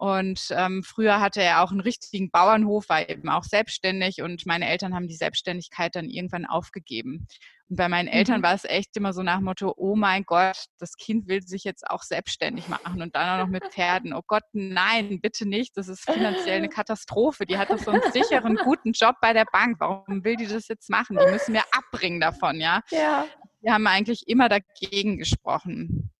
[0.00, 4.66] Und ähm, früher hatte er auch einen richtigen Bauernhof, war eben auch selbstständig und meine
[4.66, 7.26] Eltern haben die Selbstständigkeit dann irgendwann aufgegeben.
[7.68, 8.44] Und bei meinen Eltern mhm.
[8.44, 11.86] war es echt immer so nach Motto, oh mein Gott, das Kind will sich jetzt
[11.86, 14.14] auch selbstständig machen und dann auch noch mit Pferden.
[14.14, 15.76] Oh Gott, nein, bitte nicht.
[15.76, 17.44] Das ist finanziell eine Katastrophe.
[17.44, 19.76] Die hat doch so einen sicheren, guten Job bei der Bank.
[19.80, 21.18] Warum will die das jetzt machen?
[21.18, 22.80] Die müssen wir abbringen davon, ja.
[22.90, 23.26] Ja.
[23.60, 26.10] Wir haben eigentlich immer dagegen gesprochen.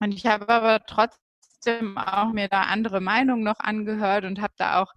[0.00, 1.27] Und ich habe aber trotzdem
[1.58, 4.92] trotzdem auch mir da andere Meinungen noch angehört und habe da auch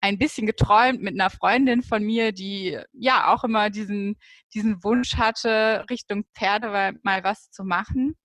[0.00, 4.16] ein bisschen geträumt mit einer Freundin von mir, die ja auch immer diesen,
[4.52, 8.16] diesen Wunsch hatte, Richtung Pferde mal was zu machen.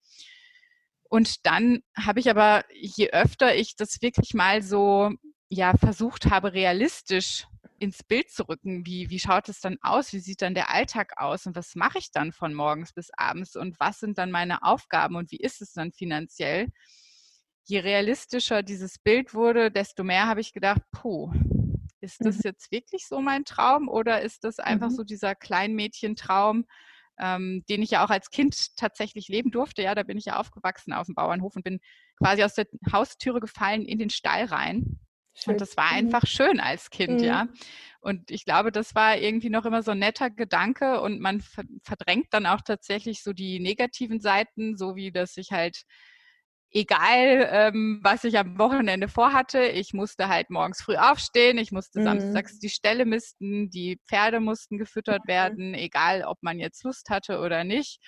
[1.09, 5.11] Und dann habe ich aber, je öfter ich das wirklich mal so
[5.49, 7.45] ja versucht habe, realistisch
[7.79, 11.13] ins Bild zu rücken, wie, wie schaut es dann aus, wie sieht dann der Alltag
[11.17, 11.45] aus?
[11.45, 13.55] Und was mache ich dann von morgens bis abends?
[13.55, 15.15] Und was sind dann meine Aufgaben?
[15.15, 16.69] Und wie ist es dann finanziell,
[17.67, 21.31] je realistischer dieses Bild wurde, desto mehr habe ich gedacht, puh,
[21.99, 22.41] ist das mhm.
[22.45, 24.95] jetzt wirklich so mein Traum oder ist das einfach mhm.
[24.95, 26.65] so dieser Kleinmädchentraum,
[27.19, 29.81] ähm, den ich ja auch als Kind tatsächlich leben durfte.
[29.81, 31.79] Ja, da bin ich ja aufgewachsen auf dem Bauernhof und bin
[32.17, 34.99] quasi aus der Haustüre gefallen in den Stall rein.
[35.33, 35.53] Schön.
[35.53, 35.97] Und das war mhm.
[35.97, 37.25] einfach schön als Kind, mhm.
[37.25, 37.47] ja.
[37.99, 41.41] Und ich glaube, das war irgendwie noch immer so ein netter Gedanke und man
[41.83, 45.83] verdrängt dann auch tatsächlich so die negativen Seiten, so wie dass ich halt
[46.71, 49.63] egal, ähm, was ich am Wochenende vorhatte.
[49.63, 52.03] Ich musste halt morgens früh aufstehen, ich musste mhm.
[52.05, 55.29] samstags die Ställe misten, die Pferde mussten gefüttert mhm.
[55.29, 57.99] werden, egal ob man jetzt Lust hatte oder nicht.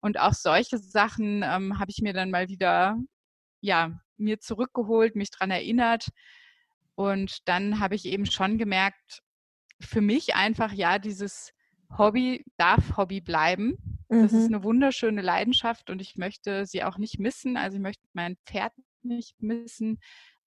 [0.00, 2.96] Und auch solche Sachen ähm, habe ich mir dann mal wieder,
[3.60, 6.08] ja, mir zurückgeholt, mich dran erinnert.
[6.94, 9.22] Und dann habe ich eben schon gemerkt,
[9.80, 11.53] für mich einfach, ja, dieses
[11.98, 13.76] Hobby darf Hobby bleiben.
[14.08, 14.54] Das ist mhm.
[14.56, 17.56] eine wunderschöne Leidenschaft und ich möchte sie auch nicht missen.
[17.56, 19.98] Also ich möchte mein Pferd nicht missen,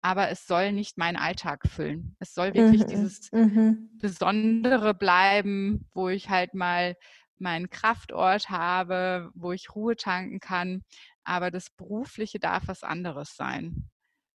[0.01, 2.15] aber es soll nicht meinen Alltag füllen.
[2.19, 2.87] Es soll wirklich mhm.
[2.87, 3.89] dieses mhm.
[3.99, 6.95] Besondere bleiben, wo ich halt mal
[7.39, 10.83] meinen Kraftort habe, wo ich Ruhe tanken kann.
[11.23, 13.89] Aber das Berufliche darf was anderes sein.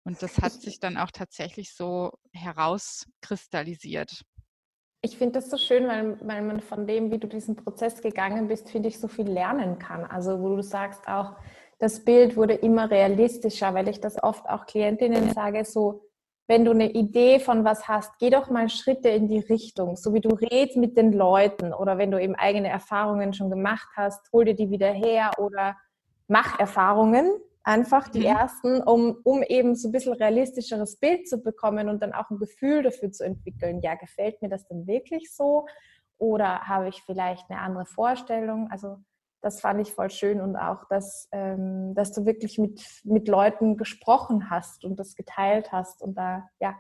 [0.04, 4.24] Und das hat sich dann auch tatsächlich so herauskristallisiert.
[5.04, 8.48] Ich finde das so schön, weil, weil man von dem, wie du diesen Prozess gegangen
[8.48, 10.06] bist, finde ich, so viel lernen kann.
[10.06, 11.34] Also wo du sagst auch,
[11.80, 16.04] das Bild wurde immer realistischer, weil ich das oft auch Klientinnen sage, so,
[16.48, 20.14] wenn du eine Idee von was hast, geh doch mal Schritte in die Richtung, so
[20.14, 24.32] wie du redest mit den Leuten oder wenn du eben eigene Erfahrungen schon gemacht hast,
[24.32, 25.78] hol dir die wieder her oder
[26.28, 27.32] mach Erfahrungen
[27.63, 28.26] Einfach die mhm.
[28.26, 32.39] ersten, um, um eben so ein bisschen realistischeres Bild zu bekommen und dann auch ein
[32.39, 33.82] Gefühl dafür zu entwickeln.
[33.82, 35.67] Ja, gefällt mir das denn wirklich so?
[36.17, 38.67] Oder habe ich vielleicht eine andere Vorstellung?
[38.71, 38.97] Also
[39.41, 43.76] das fand ich voll schön und auch, dass, ähm, dass du wirklich mit, mit Leuten
[43.76, 46.80] gesprochen hast und das geteilt hast und da ja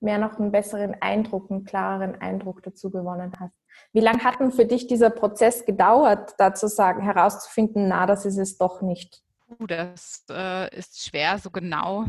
[0.00, 3.54] mehr noch einen besseren Eindruck, einen klareren Eindruck dazu gewonnen hast.
[3.92, 8.26] Wie lange hat denn für dich dieser Prozess gedauert, da zu sagen, herauszufinden, na, das
[8.26, 9.22] ist es doch nicht?
[9.60, 12.06] Das äh, ist schwer so genau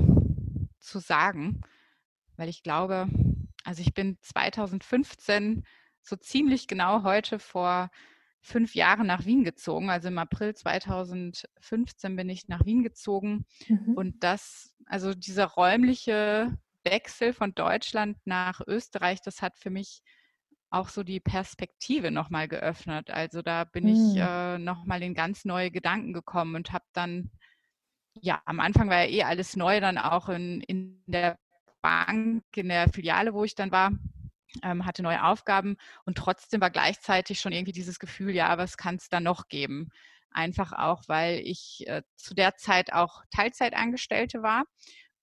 [0.80, 1.62] zu sagen,
[2.38, 3.08] weil ich glaube,
[3.64, 5.64] also ich bin 2015
[6.02, 7.90] so ziemlich genau heute vor
[8.42, 9.90] fünf Jahren nach Wien gezogen.
[9.90, 13.46] Also im April 2015 bin ich nach Wien gezogen.
[13.68, 13.94] Mhm.
[13.96, 20.02] Und das, also dieser räumliche Wechsel von Deutschland nach Österreich, das hat für mich
[20.74, 23.12] auch so die Perspektive nochmal geöffnet.
[23.12, 23.90] Also da bin mhm.
[23.90, 27.32] ich äh, nochmal in ganz neue Gedanken gekommen und habe dann,
[28.22, 31.38] ja, am Anfang war ja eh alles neu, dann auch in, in der
[31.82, 33.92] Bank, in der Filiale, wo ich dann war,
[34.64, 38.96] ähm, hatte neue Aufgaben und trotzdem war gleichzeitig schon irgendwie dieses Gefühl, ja, was kann
[38.96, 39.90] es da noch geben?
[40.32, 44.64] Einfach auch, weil ich äh, zu der Zeit auch Teilzeitangestellte war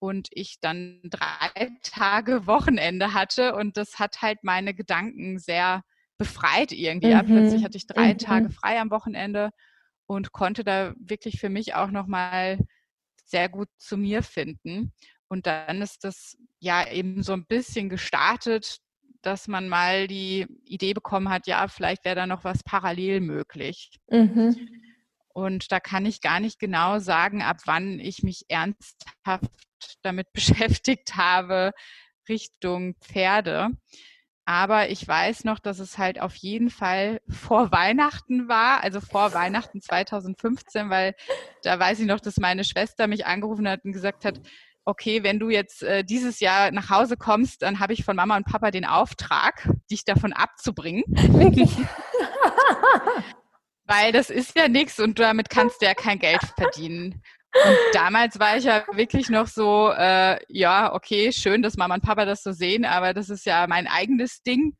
[0.01, 5.83] und ich dann drei Tage Wochenende hatte und das hat halt meine Gedanken sehr
[6.19, 7.15] befreit irgendwie.
[7.15, 7.27] Mhm.
[7.27, 8.19] Plötzlich hatte ich drei mhm.
[8.19, 9.51] Tage frei am Wochenende
[10.07, 12.59] und konnte da wirklich für mich auch nochmal
[13.25, 14.93] sehr gut zu mir finden.
[15.29, 18.79] Und dann ist das ja eben so ein bisschen gestartet,
[19.23, 24.01] dass man mal die Idee bekommen hat, ja, vielleicht wäre da noch was parallel möglich.
[24.11, 24.57] Mhm.
[25.29, 29.70] Und da kann ich gar nicht genau sagen, ab wann ich mich ernsthaft
[30.03, 31.73] damit beschäftigt habe
[32.29, 33.71] Richtung Pferde.
[34.47, 39.33] Aber ich weiß noch, dass es halt auf jeden Fall vor Weihnachten war, also vor
[39.33, 41.15] Weihnachten 2015, weil
[41.63, 44.41] da weiß ich noch, dass meine Schwester mich angerufen hat und gesagt hat,
[44.85, 48.37] okay, wenn du jetzt äh, dieses Jahr nach Hause kommst, dann habe ich von Mama
[48.37, 51.05] und Papa den Auftrag, dich davon abzubringen.
[51.07, 51.71] Wirklich?
[53.87, 57.23] Weil das ist ja nichts und damit kannst du ja kein Geld verdienen.
[57.53, 62.03] Und damals war ich ja wirklich noch so, äh, ja, okay, schön, dass Mama und
[62.03, 64.77] Papa das so sehen, aber das ist ja mein eigenes Ding.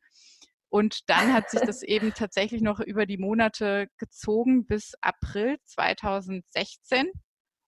[0.69, 7.11] Und dann hat sich das eben tatsächlich noch über die Monate gezogen bis April 2016.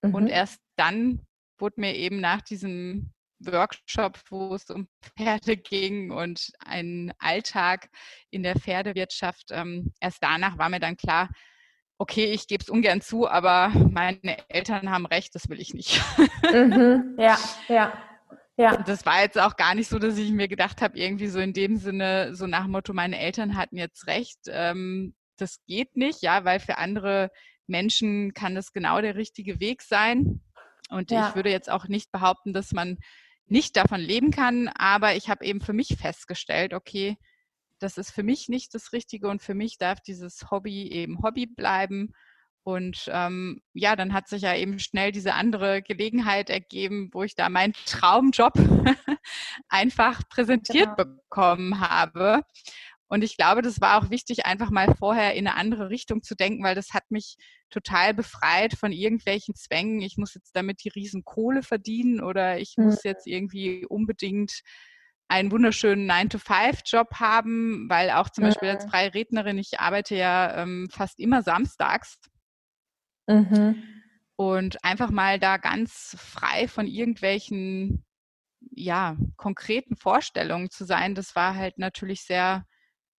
[0.02, 0.14] Mhm.
[0.14, 1.26] Und erst dann
[1.58, 7.90] wurde mir eben nach diesem Workshop, wo es um Pferde ging und einen Alltag
[8.30, 11.28] in der Pferdewirtschaft, ähm, erst danach war mir dann klar,
[12.04, 16.02] okay, ich gebe es ungern zu, aber meine Eltern haben recht, das will ich nicht.
[16.52, 17.38] Mhm, ja,
[17.68, 17.92] ja.
[18.56, 18.76] Ja.
[18.76, 21.54] Das war jetzt auch gar nicht so, dass ich mir gedacht habe, irgendwie so in
[21.54, 24.38] dem Sinne, so nach dem Motto, meine Eltern hatten jetzt recht.
[24.48, 27.30] Ähm, das geht nicht, ja, weil für andere
[27.66, 30.42] Menschen kann das genau der richtige Weg sein.
[30.90, 31.30] Und ja.
[31.30, 32.98] ich würde jetzt auch nicht behaupten, dass man
[33.46, 37.16] nicht davon leben kann, aber ich habe eben für mich festgestellt, okay,
[37.78, 41.46] das ist für mich nicht das Richtige und für mich darf dieses Hobby eben Hobby
[41.46, 42.12] bleiben.
[42.62, 47.34] Und ähm, ja, dann hat sich ja eben schnell diese andere Gelegenheit ergeben, wo ich
[47.34, 48.54] da meinen Traumjob
[49.68, 51.16] einfach präsentiert genau.
[51.28, 52.42] bekommen habe.
[53.06, 56.34] Und ich glaube, das war auch wichtig, einfach mal vorher in eine andere Richtung zu
[56.34, 57.36] denken, weil das hat mich
[57.68, 60.00] total befreit von irgendwelchen Zwängen.
[60.00, 64.62] Ich muss jetzt damit die Riesenkohle verdienen oder ich muss jetzt irgendwie unbedingt
[65.28, 68.48] einen wunderschönen 9-to-5-Job haben, weil auch zum mhm.
[68.48, 72.18] Beispiel als freie Rednerin, ich arbeite ja ähm, fast immer samstags.
[73.26, 73.82] Mhm.
[74.36, 78.04] Und einfach mal da ganz frei von irgendwelchen,
[78.70, 82.66] ja, konkreten Vorstellungen zu sein, das war halt natürlich sehr,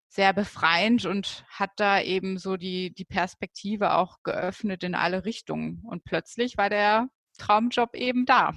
[0.10, 5.82] sehr befreiend und hat da eben so die, die Perspektive auch geöffnet in alle Richtungen.
[5.86, 8.54] Und plötzlich war der Traumjob eben da.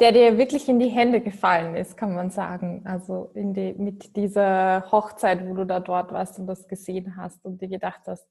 [0.00, 2.82] Der dir wirklich in die Hände gefallen ist, kann man sagen.
[2.84, 7.60] Also die, mit dieser Hochzeit, wo du da dort warst und das gesehen hast und
[7.60, 8.28] dir gedacht hast.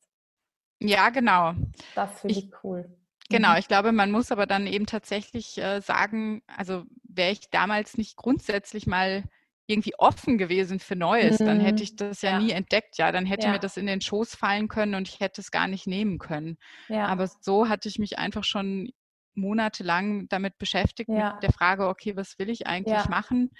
[0.80, 1.54] Ja, genau.
[1.96, 2.89] Das finde ich, cool.
[3.30, 3.58] Genau, mhm.
[3.58, 8.15] ich glaube, man muss aber dann eben tatsächlich äh, sagen, also wäre ich damals nicht
[8.15, 9.24] grundsätzlich mal
[9.67, 11.46] irgendwie offen gewesen für Neues, mhm.
[11.46, 12.98] dann hätte ich das ja, ja, nie entdeckt.
[12.98, 13.54] Ja, dann hätte ja.
[13.54, 16.58] mir das in den Schoß fallen können und ich hätte es gar nicht nehmen können.
[16.88, 17.08] Ja.
[17.08, 18.91] Aber so hatte ich mich einfach schon
[19.38, 21.34] monatelang damit beschäftigt, ja.
[21.34, 23.10] mit der Frage, okay, was will ich eigentlich ja.
[23.10, 23.52] machen?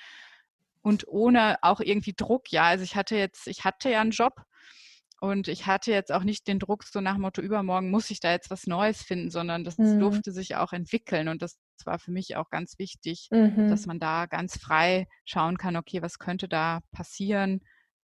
[0.82, 2.64] Und ohne auch irgendwie Druck, ja.
[2.64, 4.42] Also ich hatte jetzt, ich hatte ja einen Job
[5.20, 8.32] und ich hatte jetzt auch nicht den Druck, so nach Motto, übermorgen muss ich da
[8.32, 10.00] jetzt was Neues finden, sondern das mhm.
[10.00, 11.28] durfte sich auch entwickeln.
[11.28, 13.70] Und das war für mich auch ganz wichtig, mhm.
[13.70, 17.62] dass man da ganz frei schauen kann, okay, was könnte da passieren,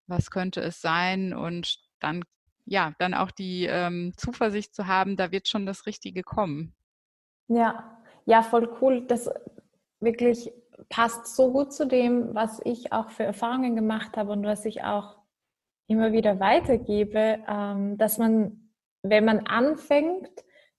[0.08, 2.24] was könnte es sein und dann
[2.66, 6.74] ja, dann auch die ähm, Zuversicht zu haben, da wird schon das Richtige kommen.
[7.48, 9.06] Ja, ja, voll cool.
[9.08, 9.30] Das
[10.00, 10.52] wirklich
[10.90, 14.84] passt so gut zu dem, was ich auch für Erfahrungen gemacht habe und was ich
[14.84, 15.18] auch
[15.88, 18.70] immer wieder weitergebe, ähm, dass man,
[19.02, 20.30] wenn man anfängt,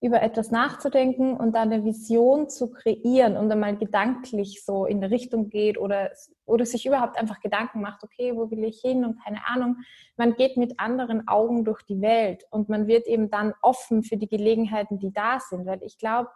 [0.01, 5.11] über etwas nachzudenken und dann eine Vision zu kreieren und einmal gedanklich so in der
[5.11, 6.11] Richtung geht oder,
[6.45, 9.79] oder sich überhaupt einfach Gedanken macht, okay, wo will ich hin und keine Ahnung.
[10.19, 14.19] Man geht mit anderen Augen durch die Welt und man wird eben dann offen für
[14.19, 16.29] die Gelegenheiten, die da sind, weil ich glaube,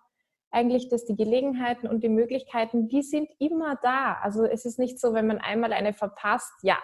[0.50, 4.18] eigentlich, dass die Gelegenheiten und die Möglichkeiten, die sind immer da.
[4.22, 6.78] Also es ist nicht so, wenn man einmal eine verpasst, ja,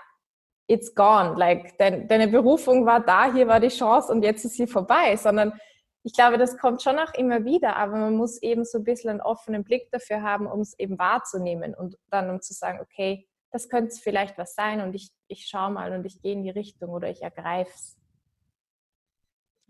[0.67, 1.35] it's gone.
[1.37, 5.17] Like, dein, deine Berufung war da, hier war die Chance und jetzt ist sie vorbei,
[5.17, 5.59] sondern
[6.03, 9.11] ich glaube, das kommt schon auch immer wieder, aber man muss eben so ein bisschen
[9.11, 13.27] einen offenen Blick dafür haben, um es eben wahrzunehmen und dann um zu sagen, okay,
[13.51, 16.51] das könnte vielleicht was sein und ich, ich schaue mal und ich gehe in die
[16.51, 17.97] Richtung oder ich ergreife es.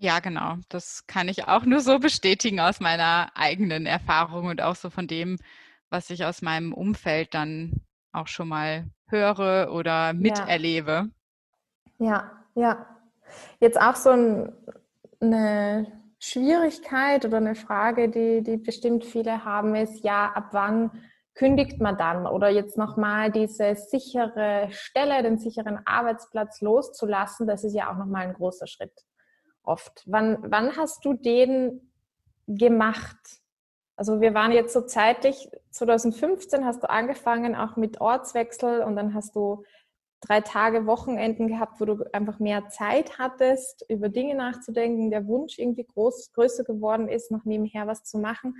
[0.05, 0.57] Ja, genau.
[0.69, 5.07] Das kann ich auch nur so bestätigen aus meiner eigenen Erfahrung und auch so von
[5.07, 5.38] dem,
[5.88, 7.81] was ich aus meinem Umfeld dann
[8.12, 11.09] auch schon mal höre oder miterlebe.
[11.99, 12.62] Ja, ja.
[12.62, 12.87] ja.
[13.61, 14.53] Jetzt auch so ein,
[15.23, 20.90] eine Schwierigkeit oder eine Frage, die, die bestimmt viele haben, ist, ja, ab wann
[21.35, 27.73] kündigt man dann oder jetzt nochmal diese sichere Stelle, den sicheren Arbeitsplatz loszulassen, das ist
[27.73, 28.93] ja auch nochmal ein großer Schritt
[29.64, 30.03] oft.
[30.07, 31.90] Wann, wann hast du den
[32.46, 33.17] gemacht?
[33.96, 39.15] Also wir waren jetzt so zeitlich, 2015 hast du angefangen auch mit Ortswechsel und dann
[39.15, 39.65] hast du
[40.21, 45.58] drei Tage Wochenenden gehabt, wo du einfach mehr Zeit hattest, über Dinge nachzudenken, der Wunsch
[45.58, 48.54] irgendwie groß, größer geworden ist, noch nebenher was zu machen.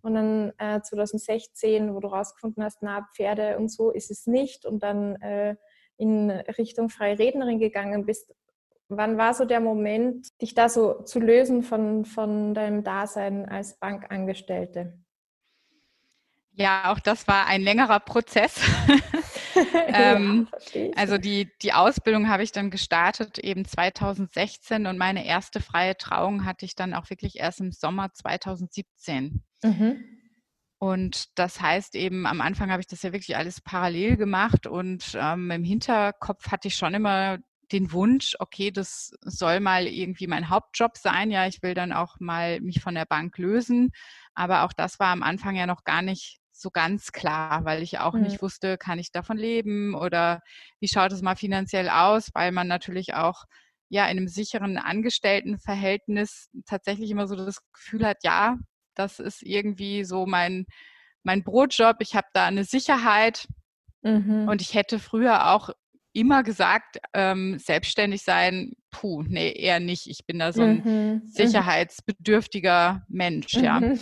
[0.00, 4.66] Und dann äh, 2016, wo du rausgefunden hast, na, Pferde und so ist es nicht.
[4.66, 5.56] Und dann äh,
[5.96, 8.34] in Richtung freie Rednerin gegangen bist,
[8.96, 13.78] wann war so der Moment, dich da so zu lösen von, von deinem Dasein als
[13.78, 14.98] Bankangestellte?
[16.54, 18.60] Ja, auch das war ein längerer Prozess.
[19.88, 25.60] ähm, ja, also die, die Ausbildung habe ich dann gestartet eben 2016 und meine erste
[25.60, 29.42] freie Trauung hatte ich dann auch wirklich erst im Sommer 2017.
[29.62, 30.04] Mhm.
[30.78, 35.16] Und das heißt eben, am Anfang habe ich das ja wirklich alles parallel gemacht und
[35.18, 37.38] ähm, im Hinterkopf hatte ich schon immer
[37.72, 41.30] den Wunsch, okay, das soll mal irgendwie mein Hauptjob sein.
[41.30, 43.90] Ja, ich will dann auch mal mich von der Bank lösen.
[44.34, 47.98] Aber auch das war am Anfang ja noch gar nicht so ganz klar, weil ich
[47.98, 48.22] auch mhm.
[48.22, 50.40] nicht wusste, kann ich davon leben oder
[50.80, 53.44] wie schaut es mal finanziell aus, weil man natürlich auch
[53.88, 58.56] ja in einem sicheren Angestelltenverhältnis tatsächlich immer so das Gefühl hat, ja,
[58.94, 60.66] das ist irgendwie so mein
[61.24, 63.46] mein Brotjob, ich habe da eine Sicherheit
[64.02, 64.48] mhm.
[64.48, 65.70] und ich hätte früher auch
[66.12, 70.08] immer gesagt, ähm, selbstständig sein, puh, nee, eher nicht.
[70.08, 70.90] Ich bin da so ein mhm.
[70.90, 71.22] mhm.
[71.26, 73.80] sicherheitsbedürftiger Mensch, ja.
[73.80, 73.98] Mhm.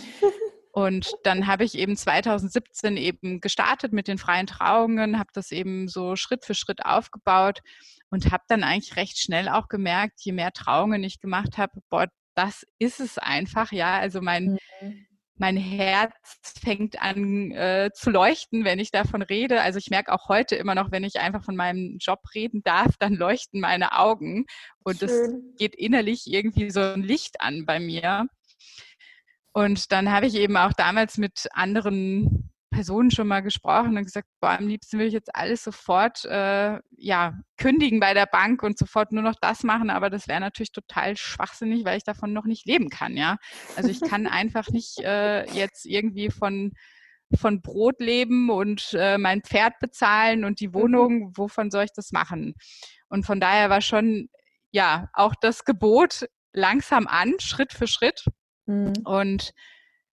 [0.71, 5.87] Und dann habe ich eben 2017 eben gestartet mit den freien Trauungen, habe das eben
[5.87, 7.59] so Schritt für Schritt aufgebaut
[8.09, 12.07] und habe dann eigentlich recht schnell auch gemerkt, je mehr Trauungen ich gemacht habe, boah,
[12.35, 13.99] das ist es einfach, ja.
[13.99, 15.05] Also mein, mhm.
[15.41, 16.13] Mein Herz
[16.63, 19.61] fängt an äh, zu leuchten, wenn ich davon rede.
[19.61, 22.95] Also ich merke auch heute immer noch, wenn ich einfach von meinem Job reden darf,
[22.99, 24.45] dann leuchten meine Augen
[24.83, 28.27] und es geht innerlich irgendwie so ein Licht an bei mir.
[29.51, 32.40] Und dann habe ich eben auch damals mit anderen
[32.71, 36.79] Personen schon mal gesprochen und gesagt, boah, am liebsten will ich jetzt alles sofort äh,
[36.97, 40.71] ja, kündigen bei der Bank und sofort nur noch das machen, aber das wäre natürlich
[40.71, 43.37] total schwachsinnig, weil ich davon noch nicht leben kann, ja.
[43.75, 46.71] Also ich kann einfach nicht äh, jetzt irgendwie von
[47.39, 50.73] von Brot leben und äh, mein Pferd bezahlen und die mhm.
[50.73, 52.55] Wohnung, wovon soll ich das machen?
[53.07, 54.27] Und von daher war schon
[54.71, 58.25] ja auch das Gebot langsam an, Schritt für Schritt.
[58.65, 58.93] Mhm.
[59.05, 59.53] Und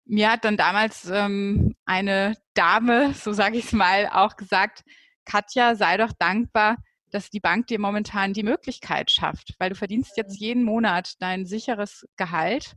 [0.06, 4.84] mir hat dann damals ähm, eine Dame, so sage ich es mal, auch gesagt,
[5.26, 6.78] Katja, sei doch dankbar,
[7.10, 10.46] dass die Bank dir momentan die Möglichkeit schafft, weil du verdienst jetzt mhm.
[10.46, 12.76] jeden Monat dein sicheres Gehalt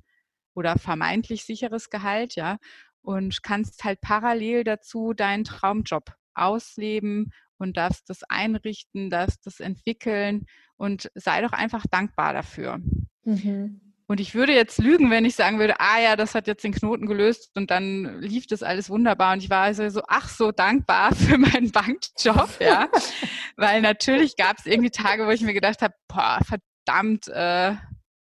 [0.55, 2.59] oder vermeintlich sicheres Gehalt, ja,
[3.03, 10.47] und kannst halt parallel dazu deinen Traumjob ausleben und darfst das einrichten, darfst das entwickeln
[10.77, 12.79] und sei doch einfach dankbar dafür.
[13.25, 13.86] Mhm.
[14.09, 16.73] Und ich würde jetzt lügen, wenn ich sagen würde, ah ja, das hat jetzt den
[16.73, 19.33] Knoten gelöst und dann lief das alles wunderbar.
[19.33, 22.89] Und ich war also so, ach so dankbar für meinen Bankjob, ja.
[23.57, 27.75] Weil natürlich gab es irgendwie Tage, wo ich mir gedacht habe, boah, verdammt, äh,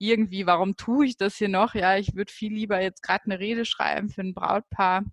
[0.01, 1.75] irgendwie, warum tue ich das hier noch?
[1.75, 5.05] Ja, ich würde viel lieber jetzt gerade eine Rede schreiben für ein Brautpaar.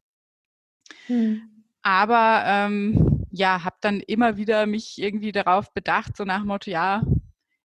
[1.08, 1.42] Hm.
[1.84, 6.72] Aber ähm, ja, habe dann immer wieder mich irgendwie darauf bedacht, so nach dem Motto,
[6.72, 7.04] ja,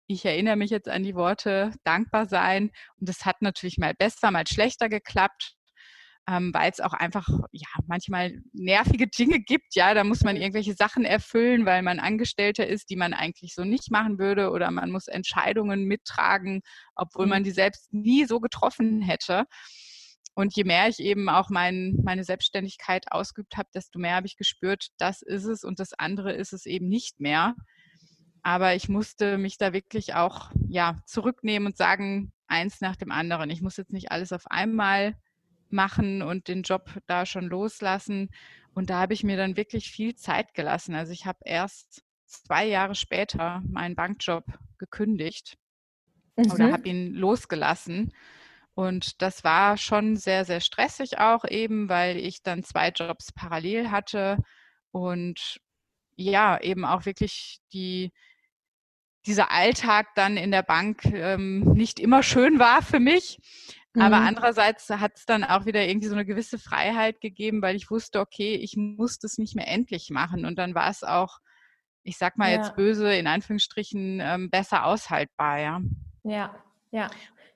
[0.09, 2.71] ich erinnere mich jetzt an die Worte dankbar sein.
[2.99, 5.53] Und das hat natürlich mal besser, mal schlechter geklappt,
[6.27, 9.75] ähm, weil es auch einfach ja manchmal nervige Dinge gibt.
[9.75, 13.63] Ja, da muss man irgendwelche Sachen erfüllen, weil man Angestellter ist, die man eigentlich so
[13.63, 16.61] nicht machen würde, oder man muss Entscheidungen mittragen,
[16.95, 17.29] obwohl mhm.
[17.29, 19.45] man die selbst nie so getroffen hätte.
[20.33, 24.37] Und je mehr ich eben auch mein, meine Selbstständigkeit ausgeübt habe, desto mehr habe ich
[24.37, 27.53] gespürt, das ist es und das andere ist es eben nicht mehr.
[28.41, 33.49] Aber ich musste mich da wirklich auch ja, zurücknehmen und sagen, eins nach dem anderen.
[33.49, 35.15] Ich muss jetzt nicht alles auf einmal
[35.69, 38.29] machen und den Job da schon loslassen.
[38.73, 40.95] Und da habe ich mir dann wirklich viel Zeit gelassen.
[40.95, 44.45] Also ich habe erst zwei Jahre später meinen Bankjob
[44.77, 45.57] gekündigt
[46.35, 46.51] mhm.
[46.51, 48.13] oder habe ihn losgelassen.
[48.73, 53.91] Und das war schon sehr, sehr stressig auch eben, weil ich dann zwei Jobs parallel
[53.91, 54.37] hatte
[54.91, 55.59] und
[56.15, 58.11] ja, eben auch wirklich die,
[59.25, 63.39] dieser Alltag dann in der Bank ähm, nicht immer schön war für mich.
[63.93, 64.01] Mhm.
[64.01, 67.89] Aber andererseits hat es dann auch wieder irgendwie so eine gewisse Freiheit gegeben, weil ich
[67.89, 70.45] wusste, okay, ich muss das nicht mehr endlich machen.
[70.45, 71.39] Und dann war es auch,
[72.03, 72.57] ich sag mal ja.
[72.57, 75.81] jetzt böse, in Anführungsstrichen, ähm, besser aushaltbar, ja.
[76.23, 76.55] Ja,
[76.91, 77.09] ja.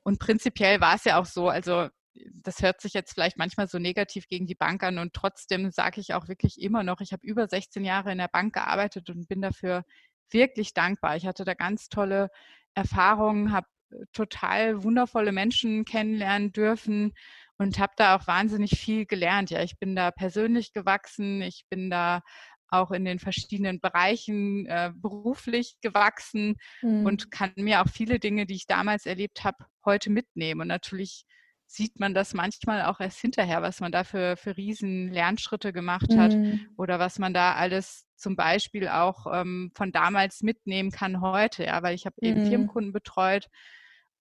[0.03, 1.87] Und prinzipiell war es ja auch so, also
[2.33, 5.99] das hört sich jetzt vielleicht manchmal so negativ gegen die Bank an und trotzdem sage
[5.99, 9.27] ich auch wirklich immer noch, ich habe über 16 Jahre in der Bank gearbeitet und
[9.27, 9.83] bin dafür
[10.31, 11.15] wirklich dankbar.
[11.15, 12.29] Ich hatte da ganz tolle
[12.73, 17.13] Erfahrungen, habe äh, total wundervolle Menschen kennenlernen dürfen
[17.57, 19.49] und habe da auch wahnsinnig viel gelernt.
[19.51, 22.21] Ja, ich bin da persönlich gewachsen, ich bin da
[22.69, 27.05] auch in den verschiedenen Bereichen äh, beruflich gewachsen mhm.
[27.05, 30.61] und kann mir auch viele Dinge, die ich damals erlebt habe, heute mitnehmen.
[30.61, 31.25] Und natürlich
[31.67, 36.15] sieht man das manchmal auch erst hinterher, was man da für, für riesen Lernschritte gemacht
[36.15, 36.67] hat mhm.
[36.77, 41.83] oder was man da alles zum Beispiel auch ähm, von damals mitnehmen kann heute, ja,
[41.83, 42.47] weil ich habe eben mhm.
[42.47, 43.49] Firmenkunden betreut.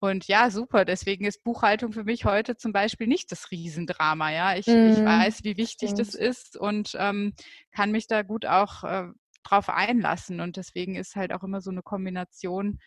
[0.00, 0.84] Und ja, super.
[0.84, 4.32] Deswegen ist Buchhaltung für mich heute zum Beispiel nicht das Riesendrama.
[4.32, 4.90] Ja, ich, mhm.
[4.90, 6.00] ich weiß, wie wichtig Stimmt.
[6.00, 7.34] das ist und ähm,
[7.70, 9.06] kann mich da gut auch äh,
[9.44, 10.40] drauf einlassen.
[10.40, 12.80] Und deswegen ist halt auch immer so eine Kombination,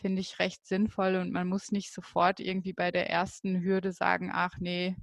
[0.00, 1.16] finde ich, recht sinnvoll.
[1.16, 4.96] Und man muss nicht sofort irgendwie bei der ersten Hürde sagen, ach nee,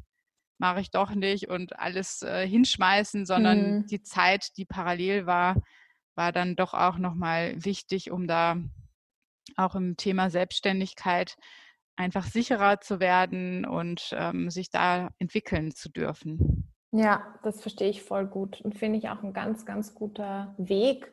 [0.60, 3.86] mache ich doch nicht und alles äh, hinschmeißen, sondern mhm.
[3.88, 5.56] die Zeit, die parallel war,
[6.16, 8.58] war dann doch auch nochmal wichtig, um da
[9.56, 11.38] auch im Thema Selbstständigkeit
[11.96, 16.72] einfach sicherer zu werden und ähm, sich da entwickeln zu dürfen.
[16.92, 21.12] Ja, das verstehe ich voll gut und finde ich auch ein ganz, ganz guter Weg,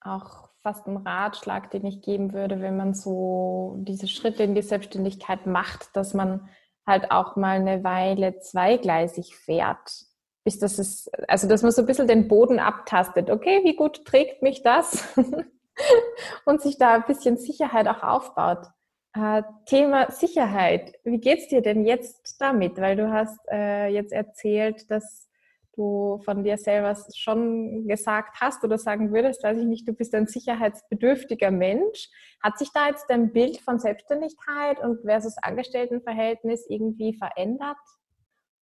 [0.00, 4.62] auch fast ein Ratschlag, den ich geben würde, wenn man so diese Schritte in die
[4.62, 6.48] Selbstständigkeit macht, dass man
[6.86, 10.06] halt auch mal eine Weile zweigleisig fährt.
[10.44, 13.30] Bis das ist, also dass man so ein bisschen den Boden abtastet.
[13.30, 15.06] Okay, wie gut trägt mich das?
[16.44, 18.66] und sich da ein bisschen Sicherheit auch aufbaut.
[19.14, 20.94] Äh, Thema Sicherheit.
[21.04, 22.80] Wie geht's dir denn jetzt damit?
[22.80, 25.28] Weil du hast äh, jetzt erzählt, dass
[25.74, 30.14] du von dir selber schon gesagt hast oder sagen würdest, weiß ich nicht, du bist
[30.14, 32.08] ein sicherheitsbedürftiger Mensch.
[32.42, 37.78] Hat sich da jetzt dein Bild von Selbstständigkeit und versus Angestelltenverhältnis irgendwie verändert?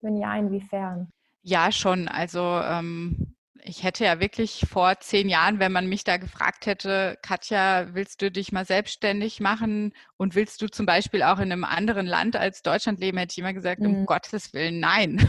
[0.00, 1.10] Wenn ja, inwiefern?
[1.42, 2.08] Ja, schon.
[2.08, 3.34] Also ähm,
[3.64, 8.22] ich hätte ja wirklich vor zehn Jahren, wenn man mich da gefragt hätte, Katja, willst
[8.22, 12.36] du dich mal selbstständig machen und willst du zum Beispiel auch in einem anderen Land
[12.36, 13.86] als Deutschland leben, hätte ich immer gesagt, mhm.
[13.86, 15.28] um Gottes Willen, nein.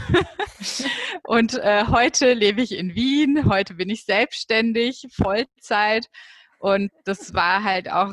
[1.24, 6.06] und äh, heute lebe ich in Wien, heute bin ich selbstständig, Vollzeit
[6.58, 8.12] und das war halt auch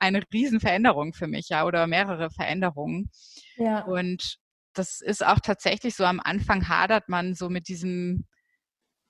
[0.00, 3.10] eine Riesenveränderung für mich, ja, oder mehrere Veränderungen.
[3.56, 3.80] Ja.
[3.84, 4.38] Und
[4.74, 8.24] das ist auch tatsächlich so, am Anfang hadert man so mit diesem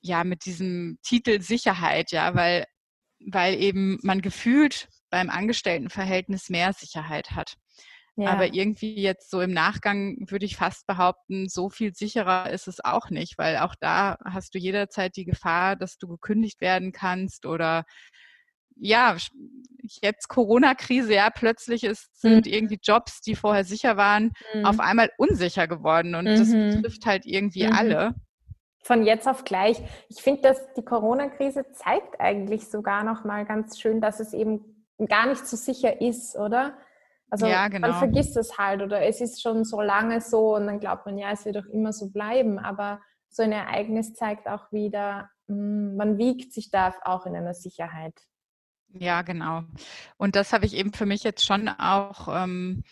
[0.00, 2.66] ja, mit diesem Titel Sicherheit, ja, weil,
[3.26, 7.54] weil eben man gefühlt beim Angestelltenverhältnis mehr Sicherheit hat.
[8.16, 8.30] Ja.
[8.30, 12.84] Aber irgendwie jetzt so im Nachgang würde ich fast behaupten, so viel sicherer ist es
[12.84, 17.46] auch nicht, weil auch da hast du jederzeit die Gefahr, dass du gekündigt werden kannst
[17.46, 17.84] oder
[18.80, 19.16] ja,
[20.02, 22.52] jetzt Corona-Krise, ja, plötzlich ist, sind mhm.
[22.52, 24.64] irgendwie Jobs, die vorher sicher waren, mhm.
[24.64, 26.38] auf einmal unsicher geworden und mhm.
[26.38, 27.72] das betrifft halt irgendwie mhm.
[27.72, 28.14] alle
[28.82, 29.80] von jetzt auf gleich.
[30.08, 34.86] Ich finde, dass die Corona-Krise zeigt eigentlich sogar noch mal ganz schön, dass es eben
[35.08, 36.76] gar nicht so sicher ist, oder?
[37.30, 37.88] Also ja, genau.
[37.88, 41.18] man vergisst es halt oder es ist schon so lange so und dann glaubt man,
[41.18, 42.58] ja, es wird auch immer so bleiben.
[42.58, 47.54] Aber so ein Ereignis zeigt auch wieder, hm, man wiegt sich da auch in einer
[47.54, 48.14] Sicherheit.
[48.94, 49.64] Ja, genau.
[50.16, 52.84] Und das habe ich eben für mich jetzt schon auch ähm,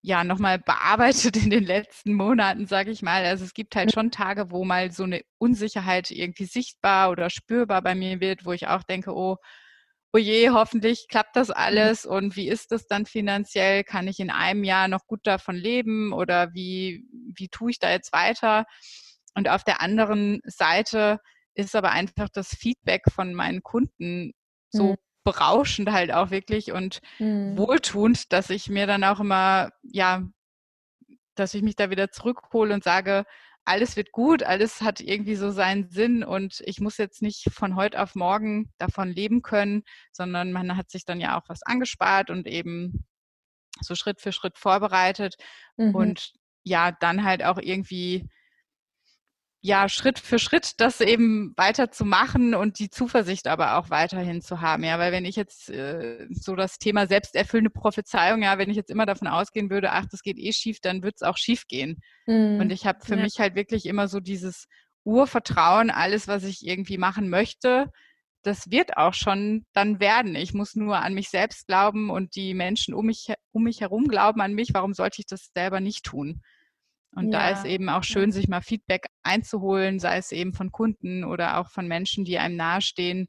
[0.00, 3.24] ja nochmal bearbeitet in den letzten Monaten, sage ich mal.
[3.24, 7.82] Also es gibt halt schon Tage, wo mal so eine Unsicherheit irgendwie sichtbar oder spürbar
[7.82, 9.38] bei mir wird, wo ich auch denke, oh,
[10.12, 11.54] oh je, hoffentlich klappt das mhm.
[11.56, 13.82] alles und wie ist das dann finanziell?
[13.84, 17.90] Kann ich in einem Jahr noch gut davon leben oder wie, wie tue ich da
[17.90, 18.66] jetzt weiter?
[19.34, 21.18] Und auf der anderen Seite
[21.54, 24.32] ist aber einfach das Feedback von meinen Kunden
[24.70, 27.56] so mhm berauschend halt auch wirklich und mhm.
[27.56, 30.22] wohltuend, dass ich mir dann auch immer, ja,
[31.34, 33.24] dass ich mich da wieder zurückhole und sage,
[33.64, 37.76] alles wird gut, alles hat irgendwie so seinen Sinn und ich muss jetzt nicht von
[37.76, 42.30] heute auf morgen davon leben können, sondern man hat sich dann ja auch was angespart
[42.30, 43.06] und eben
[43.80, 45.36] so Schritt für Schritt vorbereitet
[45.76, 45.94] mhm.
[45.94, 46.32] und
[46.64, 48.28] ja, dann halt auch irgendwie
[49.62, 54.40] ja, Schritt für Schritt das eben weiter zu machen und die Zuversicht aber auch weiterhin
[54.40, 54.84] zu haben.
[54.84, 58.90] Ja, weil wenn ich jetzt äh, so das Thema selbsterfüllende Prophezeiung, ja, wenn ich jetzt
[58.90, 62.00] immer davon ausgehen würde, ach, das geht eh schief, dann wird es auch schief gehen.
[62.26, 62.58] Mhm.
[62.60, 63.22] Und ich habe für ja.
[63.22, 64.66] mich halt wirklich immer so dieses
[65.04, 67.90] Urvertrauen, alles, was ich irgendwie machen möchte,
[68.42, 70.34] das wird auch schon dann werden.
[70.34, 74.08] Ich muss nur an mich selbst glauben und die Menschen um mich, um mich herum
[74.08, 74.70] glauben an mich.
[74.72, 76.40] Warum sollte ich das selber nicht tun?
[77.14, 77.38] Und ja.
[77.38, 81.58] da ist eben auch schön, sich mal Feedback einzuholen, sei es eben von Kunden oder
[81.58, 83.26] auch von Menschen, die einem nahestehen,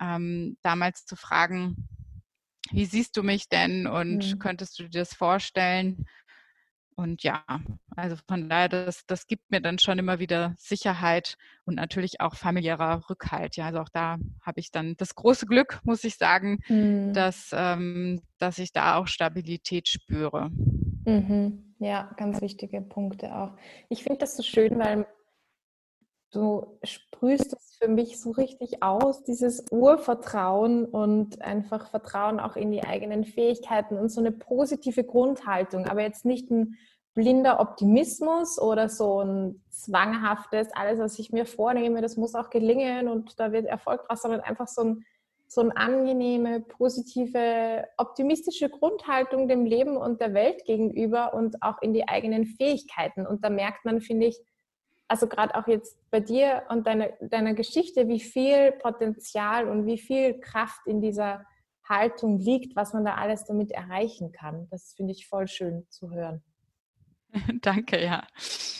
[0.00, 1.88] ähm, damals zu fragen,
[2.70, 4.38] wie siehst du mich denn und mhm.
[4.38, 6.06] könntest du dir das vorstellen?
[6.98, 7.44] Und ja,
[7.94, 12.34] also von daher, das, das gibt mir dann schon immer wieder Sicherheit und natürlich auch
[12.34, 13.56] familiärer Rückhalt.
[13.56, 17.12] Ja, also auch da habe ich dann das große Glück, muss ich sagen, mhm.
[17.12, 20.50] dass, ähm, dass ich da auch Stabilität spüre.
[21.04, 21.65] Mhm.
[21.78, 23.52] Ja, ganz wichtige Punkte auch.
[23.88, 25.06] Ich finde das so schön, weil
[26.32, 32.70] du sprühst es für mich so richtig aus, dieses Urvertrauen und einfach Vertrauen auch in
[32.70, 36.76] die eigenen Fähigkeiten und so eine positive Grundhaltung, aber jetzt nicht ein
[37.14, 43.08] blinder Optimismus oder so ein zwanghaftes, alles, was ich mir vornehme, das muss auch gelingen
[43.08, 45.04] und da wird Erfolg draus, sondern einfach so ein
[45.48, 51.94] so eine angenehme, positive, optimistische Grundhaltung dem Leben und der Welt gegenüber und auch in
[51.94, 53.26] die eigenen Fähigkeiten.
[53.26, 54.38] Und da merkt man, finde ich,
[55.08, 59.98] also gerade auch jetzt bei dir und deiner, deiner Geschichte, wie viel Potenzial und wie
[59.98, 61.44] viel Kraft in dieser
[61.88, 64.66] Haltung liegt, was man da alles damit erreichen kann.
[64.70, 66.42] Das finde ich voll schön zu hören.
[67.62, 68.26] Danke, ja.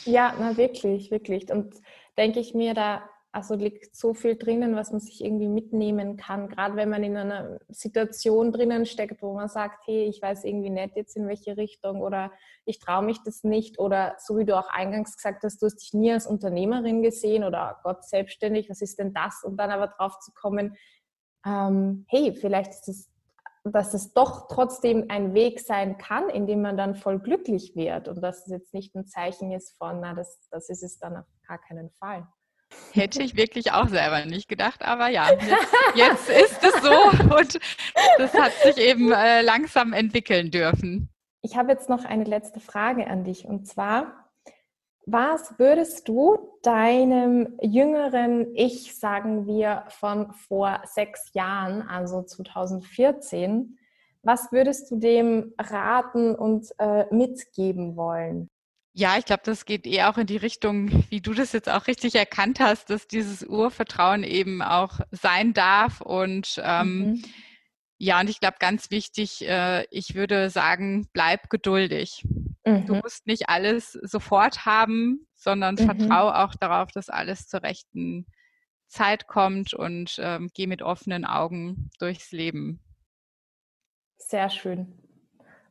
[0.05, 1.49] Ja, na wirklich, wirklich.
[1.51, 1.75] Und
[2.17, 6.49] denke ich mir, da also liegt so viel drinnen, was man sich irgendwie mitnehmen kann,
[6.49, 10.71] gerade wenn man in einer Situation drinnen steckt, wo man sagt, hey, ich weiß irgendwie
[10.71, 12.31] nicht jetzt in welche Richtung oder
[12.65, 15.75] ich traue mich das nicht oder so wie du auch eingangs gesagt hast, du hast
[15.75, 19.43] dich nie als Unternehmerin gesehen oder Gott selbstständig, was ist denn das?
[19.43, 20.75] Und dann aber drauf zu kommen,
[21.45, 23.11] ähm, hey, vielleicht ist es
[23.63, 28.07] dass es doch trotzdem ein Weg sein kann, in dem man dann voll glücklich wird
[28.07, 31.17] und dass es jetzt nicht ein Zeichen ist von, na, das, das ist es dann
[31.17, 32.25] auf gar keinen Fall.
[32.93, 35.49] Hätte ich wirklich auch selber nicht gedacht, aber ja, jetzt,
[35.95, 37.59] jetzt ist es so und
[38.17, 41.09] das hat sich eben äh, langsam entwickeln dürfen.
[41.41, 44.27] Ich habe jetzt noch eine letzte Frage an dich und zwar,
[45.05, 53.77] was würdest du deinem jüngeren Ich, sagen wir, von vor sechs Jahren, also 2014,
[54.21, 58.49] was würdest du dem raten und äh, mitgeben wollen?
[58.97, 61.85] Ja, ich glaube, das geht eher auch in die Richtung, wie du das jetzt auch
[61.85, 66.01] richtig erkannt hast, dass dieses Urvertrauen eben auch sein darf.
[66.01, 67.23] Und ähm, mhm.
[67.99, 72.25] ja, und ich glaube, ganz wichtig, äh, ich würde sagen, bleib geduldig.
[72.65, 72.87] Mhm.
[72.87, 75.85] Du musst nicht alles sofort haben, sondern mhm.
[75.85, 78.25] vertraue auch darauf, dass alles zur rechten
[78.87, 82.79] Zeit kommt und ähm, geh mit offenen Augen durchs Leben.
[84.17, 85.06] Sehr schön.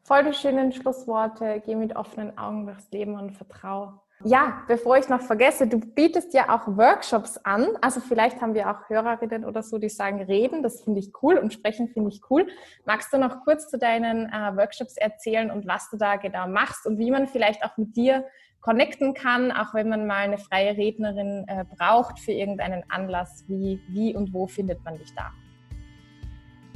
[0.06, 1.60] Voll die schönen Schlussworte.
[1.66, 4.00] Geh mit offenen Augen durchs Leben und vertraue.
[4.24, 7.66] Ja, bevor ich noch vergesse, du bietest ja auch Workshops an.
[7.82, 11.38] Also vielleicht haben wir auch Hörerinnen oder so, die sagen, reden, das finde ich cool
[11.38, 12.46] und sprechen finde ich cool.
[12.84, 16.86] Magst du noch kurz zu deinen äh, Workshops erzählen und was du da genau machst
[16.86, 18.24] und wie man vielleicht auch mit dir
[18.60, 23.44] connecten kann, auch wenn man mal eine freie Rednerin äh, braucht für irgendeinen Anlass?
[23.48, 25.32] Wie, wie und wo findet man dich da?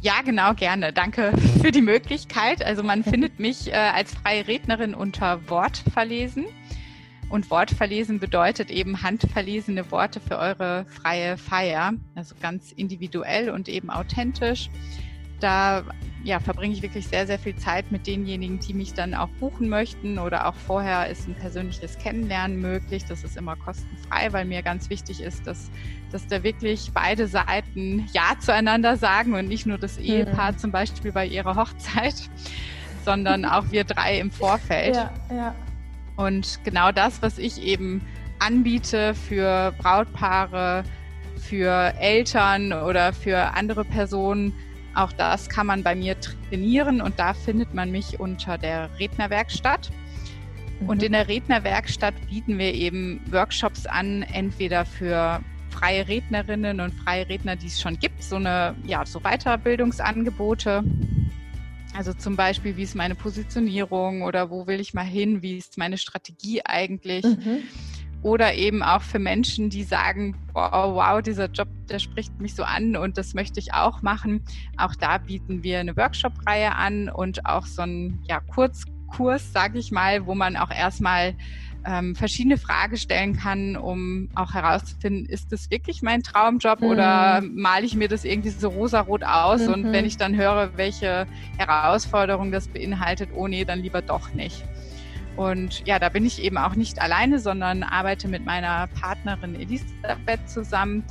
[0.03, 0.95] Ja, genau, gerne.
[0.95, 2.65] Danke für die Möglichkeit.
[2.65, 6.47] Also man findet mich äh, als freie Rednerin unter Wortverlesen.
[7.29, 11.93] Und Wortverlesen bedeutet eben handverlesene Worte für eure freie Feier.
[12.15, 14.71] Also ganz individuell und eben authentisch
[15.41, 15.85] da
[16.23, 19.69] ja, verbringe ich wirklich sehr, sehr viel Zeit mit denjenigen, die mich dann auch buchen
[19.69, 23.05] möchten oder auch vorher ist ein persönliches Kennenlernen möglich.
[23.07, 25.71] Das ist immer kostenfrei, weil mir ganz wichtig ist, dass,
[26.13, 29.91] dass da wirklich beide Seiten Ja zueinander sagen und nicht nur das.
[30.01, 30.59] Ehepaar mhm.
[30.59, 32.15] zum Beispiel bei ihrer Hochzeit,
[33.05, 34.97] sondern auch wir drei im Vorfeld.
[34.97, 35.55] Ja, ja.
[36.17, 38.03] Und genau das, was ich eben
[38.39, 40.85] anbiete für Brautpaare,
[41.37, 44.55] für Eltern oder für andere Personen,
[44.95, 49.91] auch das kann man bei mir trainieren und da findet man mich unter der Rednerwerkstatt.
[50.81, 50.89] Mhm.
[50.89, 57.29] Und in der Rednerwerkstatt bieten wir eben Workshops an, entweder für freie Rednerinnen und freie
[57.29, 60.83] Redner, die es schon gibt, so eine, ja, so Weiterbildungsangebote.
[61.97, 65.79] Also zum Beispiel, wie ist meine Positionierung oder wo will ich mal hin, wie ist
[65.79, 67.25] meine Strategie eigentlich?
[67.25, 67.63] Mhm
[68.23, 72.65] oder eben auch für Menschen, die sagen, oh, wow, dieser Job, der spricht mich so
[72.65, 74.43] an und das möchte ich auch machen.
[74.77, 79.91] Auch da bieten wir eine Workshop-Reihe an und auch so einen ja, Kurzkurs, sage ich
[79.91, 81.35] mal, wo man auch erstmal
[81.87, 86.89] ähm, verschiedene Fragen stellen kann, um auch herauszufinden, ist das wirklich mein Traumjob mhm.
[86.89, 89.67] oder male ich mir das irgendwie so rosarot aus?
[89.67, 89.73] Mhm.
[89.73, 94.63] Und wenn ich dann höre, welche Herausforderung das beinhaltet, oh nee, dann lieber doch nicht.
[95.37, 100.49] Und ja, da bin ich eben auch nicht alleine, sondern arbeite mit meiner Partnerin Elisabeth
[100.49, 101.05] zusammen.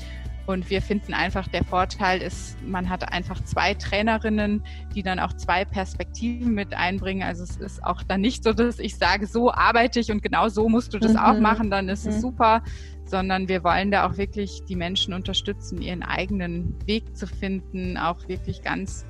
[0.45, 4.63] Und wir finden einfach, der Vorteil ist, man hat einfach zwei Trainerinnen,
[4.95, 7.21] die dann auch zwei Perspektiven mit einbringen.
[7.21, 10.49] Also es ist auch dann nicht so, dass ich sage, so arbeite ich und genau
[10.49, 11.19] so musst du das mhm.
[11.19, 12.11] auch machen, dann ist mhm.
[12.13, 12.63] es super,
[13.05, 18.27] sondern wir wollen da auch wirklich die Menschen unterstützen, ihren eigenen Weg zu finden, auch
[18.27, 19.05] wirklich ganz,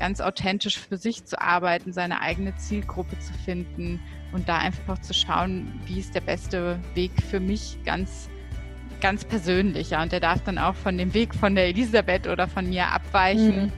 [0.00, 4.00] ganz authentisch für sich zu arbeiten, seine eigene Zielgruppe zu finden
[4.32, 8.28] und da einfach zu schauen, wie ist der beste Weg für mich ganz
[9.02, 9.90] ganz persönlich.
[9.90, 10.02] Ja.
[10.02, 13.64] Und der darf dann auch von dem Weg von der Elisabeth oder von mir abweichen.
[13.64, 13.72] Mhm.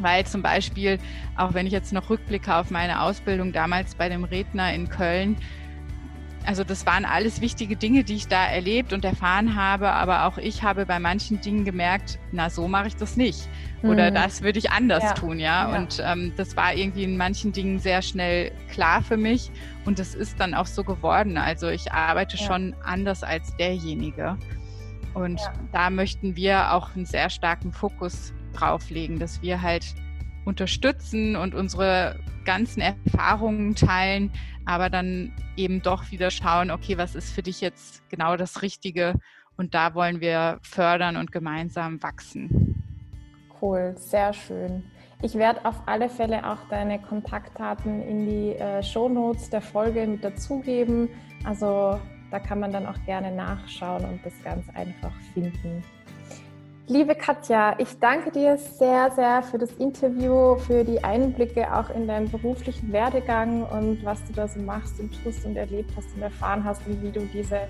[0.00, 0.98] Weil zum Beispiel,
[1.36, 5.36] auch wenn ich jetzt noch rückblicke auf meine Ausbildung damals bei dem Redner in Köln,
[6.46, 10.38] also das waren alles wichtige Dinge, die ich da erlebt und erfahren habe, aber auch
[10.38, 13.46] ich habe bei manchen Dingen gemerkt, na so mache ich das nicht
[13.82, 14.14] oder mhm.
[14.14, 15.12] das würde ich anders ja.
[15.12, 15.70] tun, ja.
[15.70, 15.78] ja.
[15.78, 19.50] Und ähm, das war irgendwie in manchen Dingen sehr schnell klar für mich
[19.84, 21.38] und das ist dann auch so geworden.
[21.38, 22.44] Also ich arbeite ja.
[22.44, 24.36] schon anders als derjenige
[25.14, 25.40] und
[25.72, 29.94] da möchten wir auch einen sehr starken Fokus drauf legen, dass wir halt
[30.44, 34.30] unterstützen und unsere ganzen Erfahrungen teilen,
[34.64, 39.14] aber dann eben doch wieder schauen, okay, was ist für dich jetzt genau das Richtige?
[39.56, 42.82] Und da wollen wir fördern und gemeinsam wachsen.
[43.60, 44.84] Cool, sehr schön.
[45.22, 50.24] Ich werde auf alle Fälle auch deine Kontaktdaten in die äh, Shownotes der Folge mit
[50.24, 51.10] dazugeben.
[51.44, 52.00] Also
[52.30, 55.84] da kann man dann auch gerne nachschauen und das ganz einfach finden.
[56.86, 62.08] Liebe Katja, ich danke dir sehr, sehr für das Interview, für die Einblicke auch in
[62.08, 66.22] deinen beruflichen Werdegang und was du da so machst und tust und erlebt hast und
[66.22, 67.68] erfahren hast und wie du diese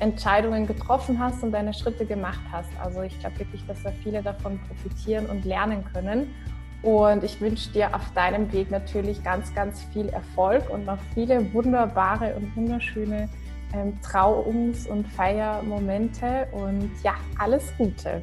[0.00, 2.68] Entscheidungen getroffen hast und deine Schritte gemacht hast.
[2.82, 6.34] Also ich glaube wirklich, dass da viele davon profitieren und lernen können.
[6.82, 11.52] Und ich wünsche dir auf deinem Weg natürlich ganz, ganz viel Erfolg und noch viele
[11.52, 13.28] wunderbare und wunderschöne
[13.74, 16.46] ähm, Trauungs- und Feiermomente.
[16.52, 18.22] Und ja, alles Gute.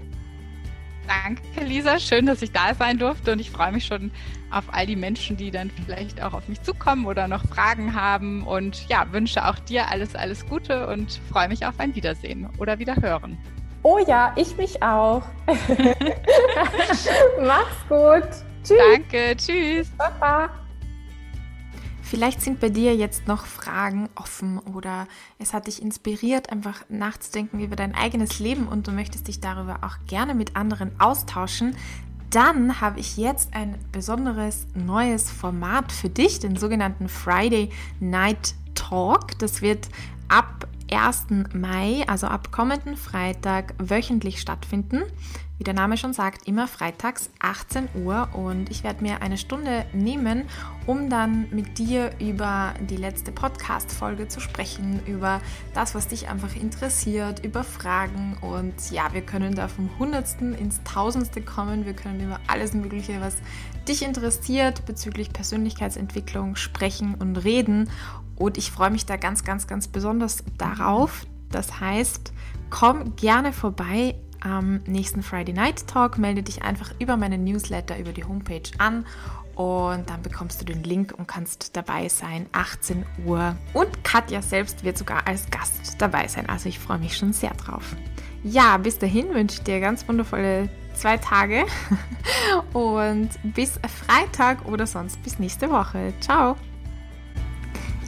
[1.08, 1.99] Danke, Lisa.
[1.99, 4.12] Schön, dass ich da sein durfte und ich freue mich schon
[4.49, 8.43] auf all die Menschen, die dann vielleicht auch auf mich zukommen oder noch Fragen haben.
[8.47, 12.80] Und ja, wünsche auch dir alles, alles Gute und freue mich auf ein Wiedersehen oder
[12.80, 13.38] Wiederhören.
[13.88, 15.21] Oh ja, ich mich auch.
[17.39, 18.27] Mach's gut.
[18.63, 18.79] Tschüss.
[18.79, 19.91] Danke, tschüss.
[19.95, 20.49] Baba.
[22.01, 25.07] Vielleicht sind bei dir jetzt noch Fragen offen oder
[25.38, 29.77] es hat dich inspiriert, einfach nachzudenken über dein eigenes Leben und du möchtest dich darüber
[29.83, 31.75] auch gerne mit anderen austauschen.
[32.31, 37.69] Dann habe ich jetzt ein besonderes neues Format für dich, den sogenannten Friday
[37.99, 39.38] Night Talk.
[39.38, 39.89] Das wird
[40.27, 41.27] ab 1.
[41.53, 45.03] Mai, also ab kommenden Freitag, wöchentlich stattfinden.
[45.57, 49.86] Wie der Name schon sagt, immer freitags 18 Uhr und ich werde mir eine Stunde
[49.93, 50.43] nehmen,
[50.86, 55.39] um dann mit dir über die letzte Podcast-Folge zu sprechen, über
[55.73, 60.83] das, was dich einfach interessiert, über Fragen und ja, wir können da vom Hundertsten ins
[60.83, 61.86] Tausendste kommen.
[61.86, 63.38] Wir können über alles Mögliche, was
[63.88, 67.89] dich interessiert bezüglich Persönlichkeitsentwicklung sprechen und reden
[68.38, 71.25] und ich freue mich da ganz, ganz, ganz besonders darauf.
[71.49, 72.33] Das heißt,
[72.69, 76.17] komm gerne vorbei am nächsten Friday Night Talk.
[76.17, 79.05] Melde dich einfach über meinen Newsletter über die Homepage an
[79.55, 83.55] und dann bekommst du den Link und kannst dabei sein, 18 Uhr.
[83.73, 86.49] Und Katja selbst wird sogar als Gast dabei sein.
[86.49, 87.95] Also ich freue mich schon sehr drauf.
[88.43, 91.65] Ja, bis dahin wünsche ich dir ganz wundervolle zwei Tage
[92.73, 96.13] und bis Freitag oder sonst bis nächste Woche.
[96.19, 96.55] Ciao!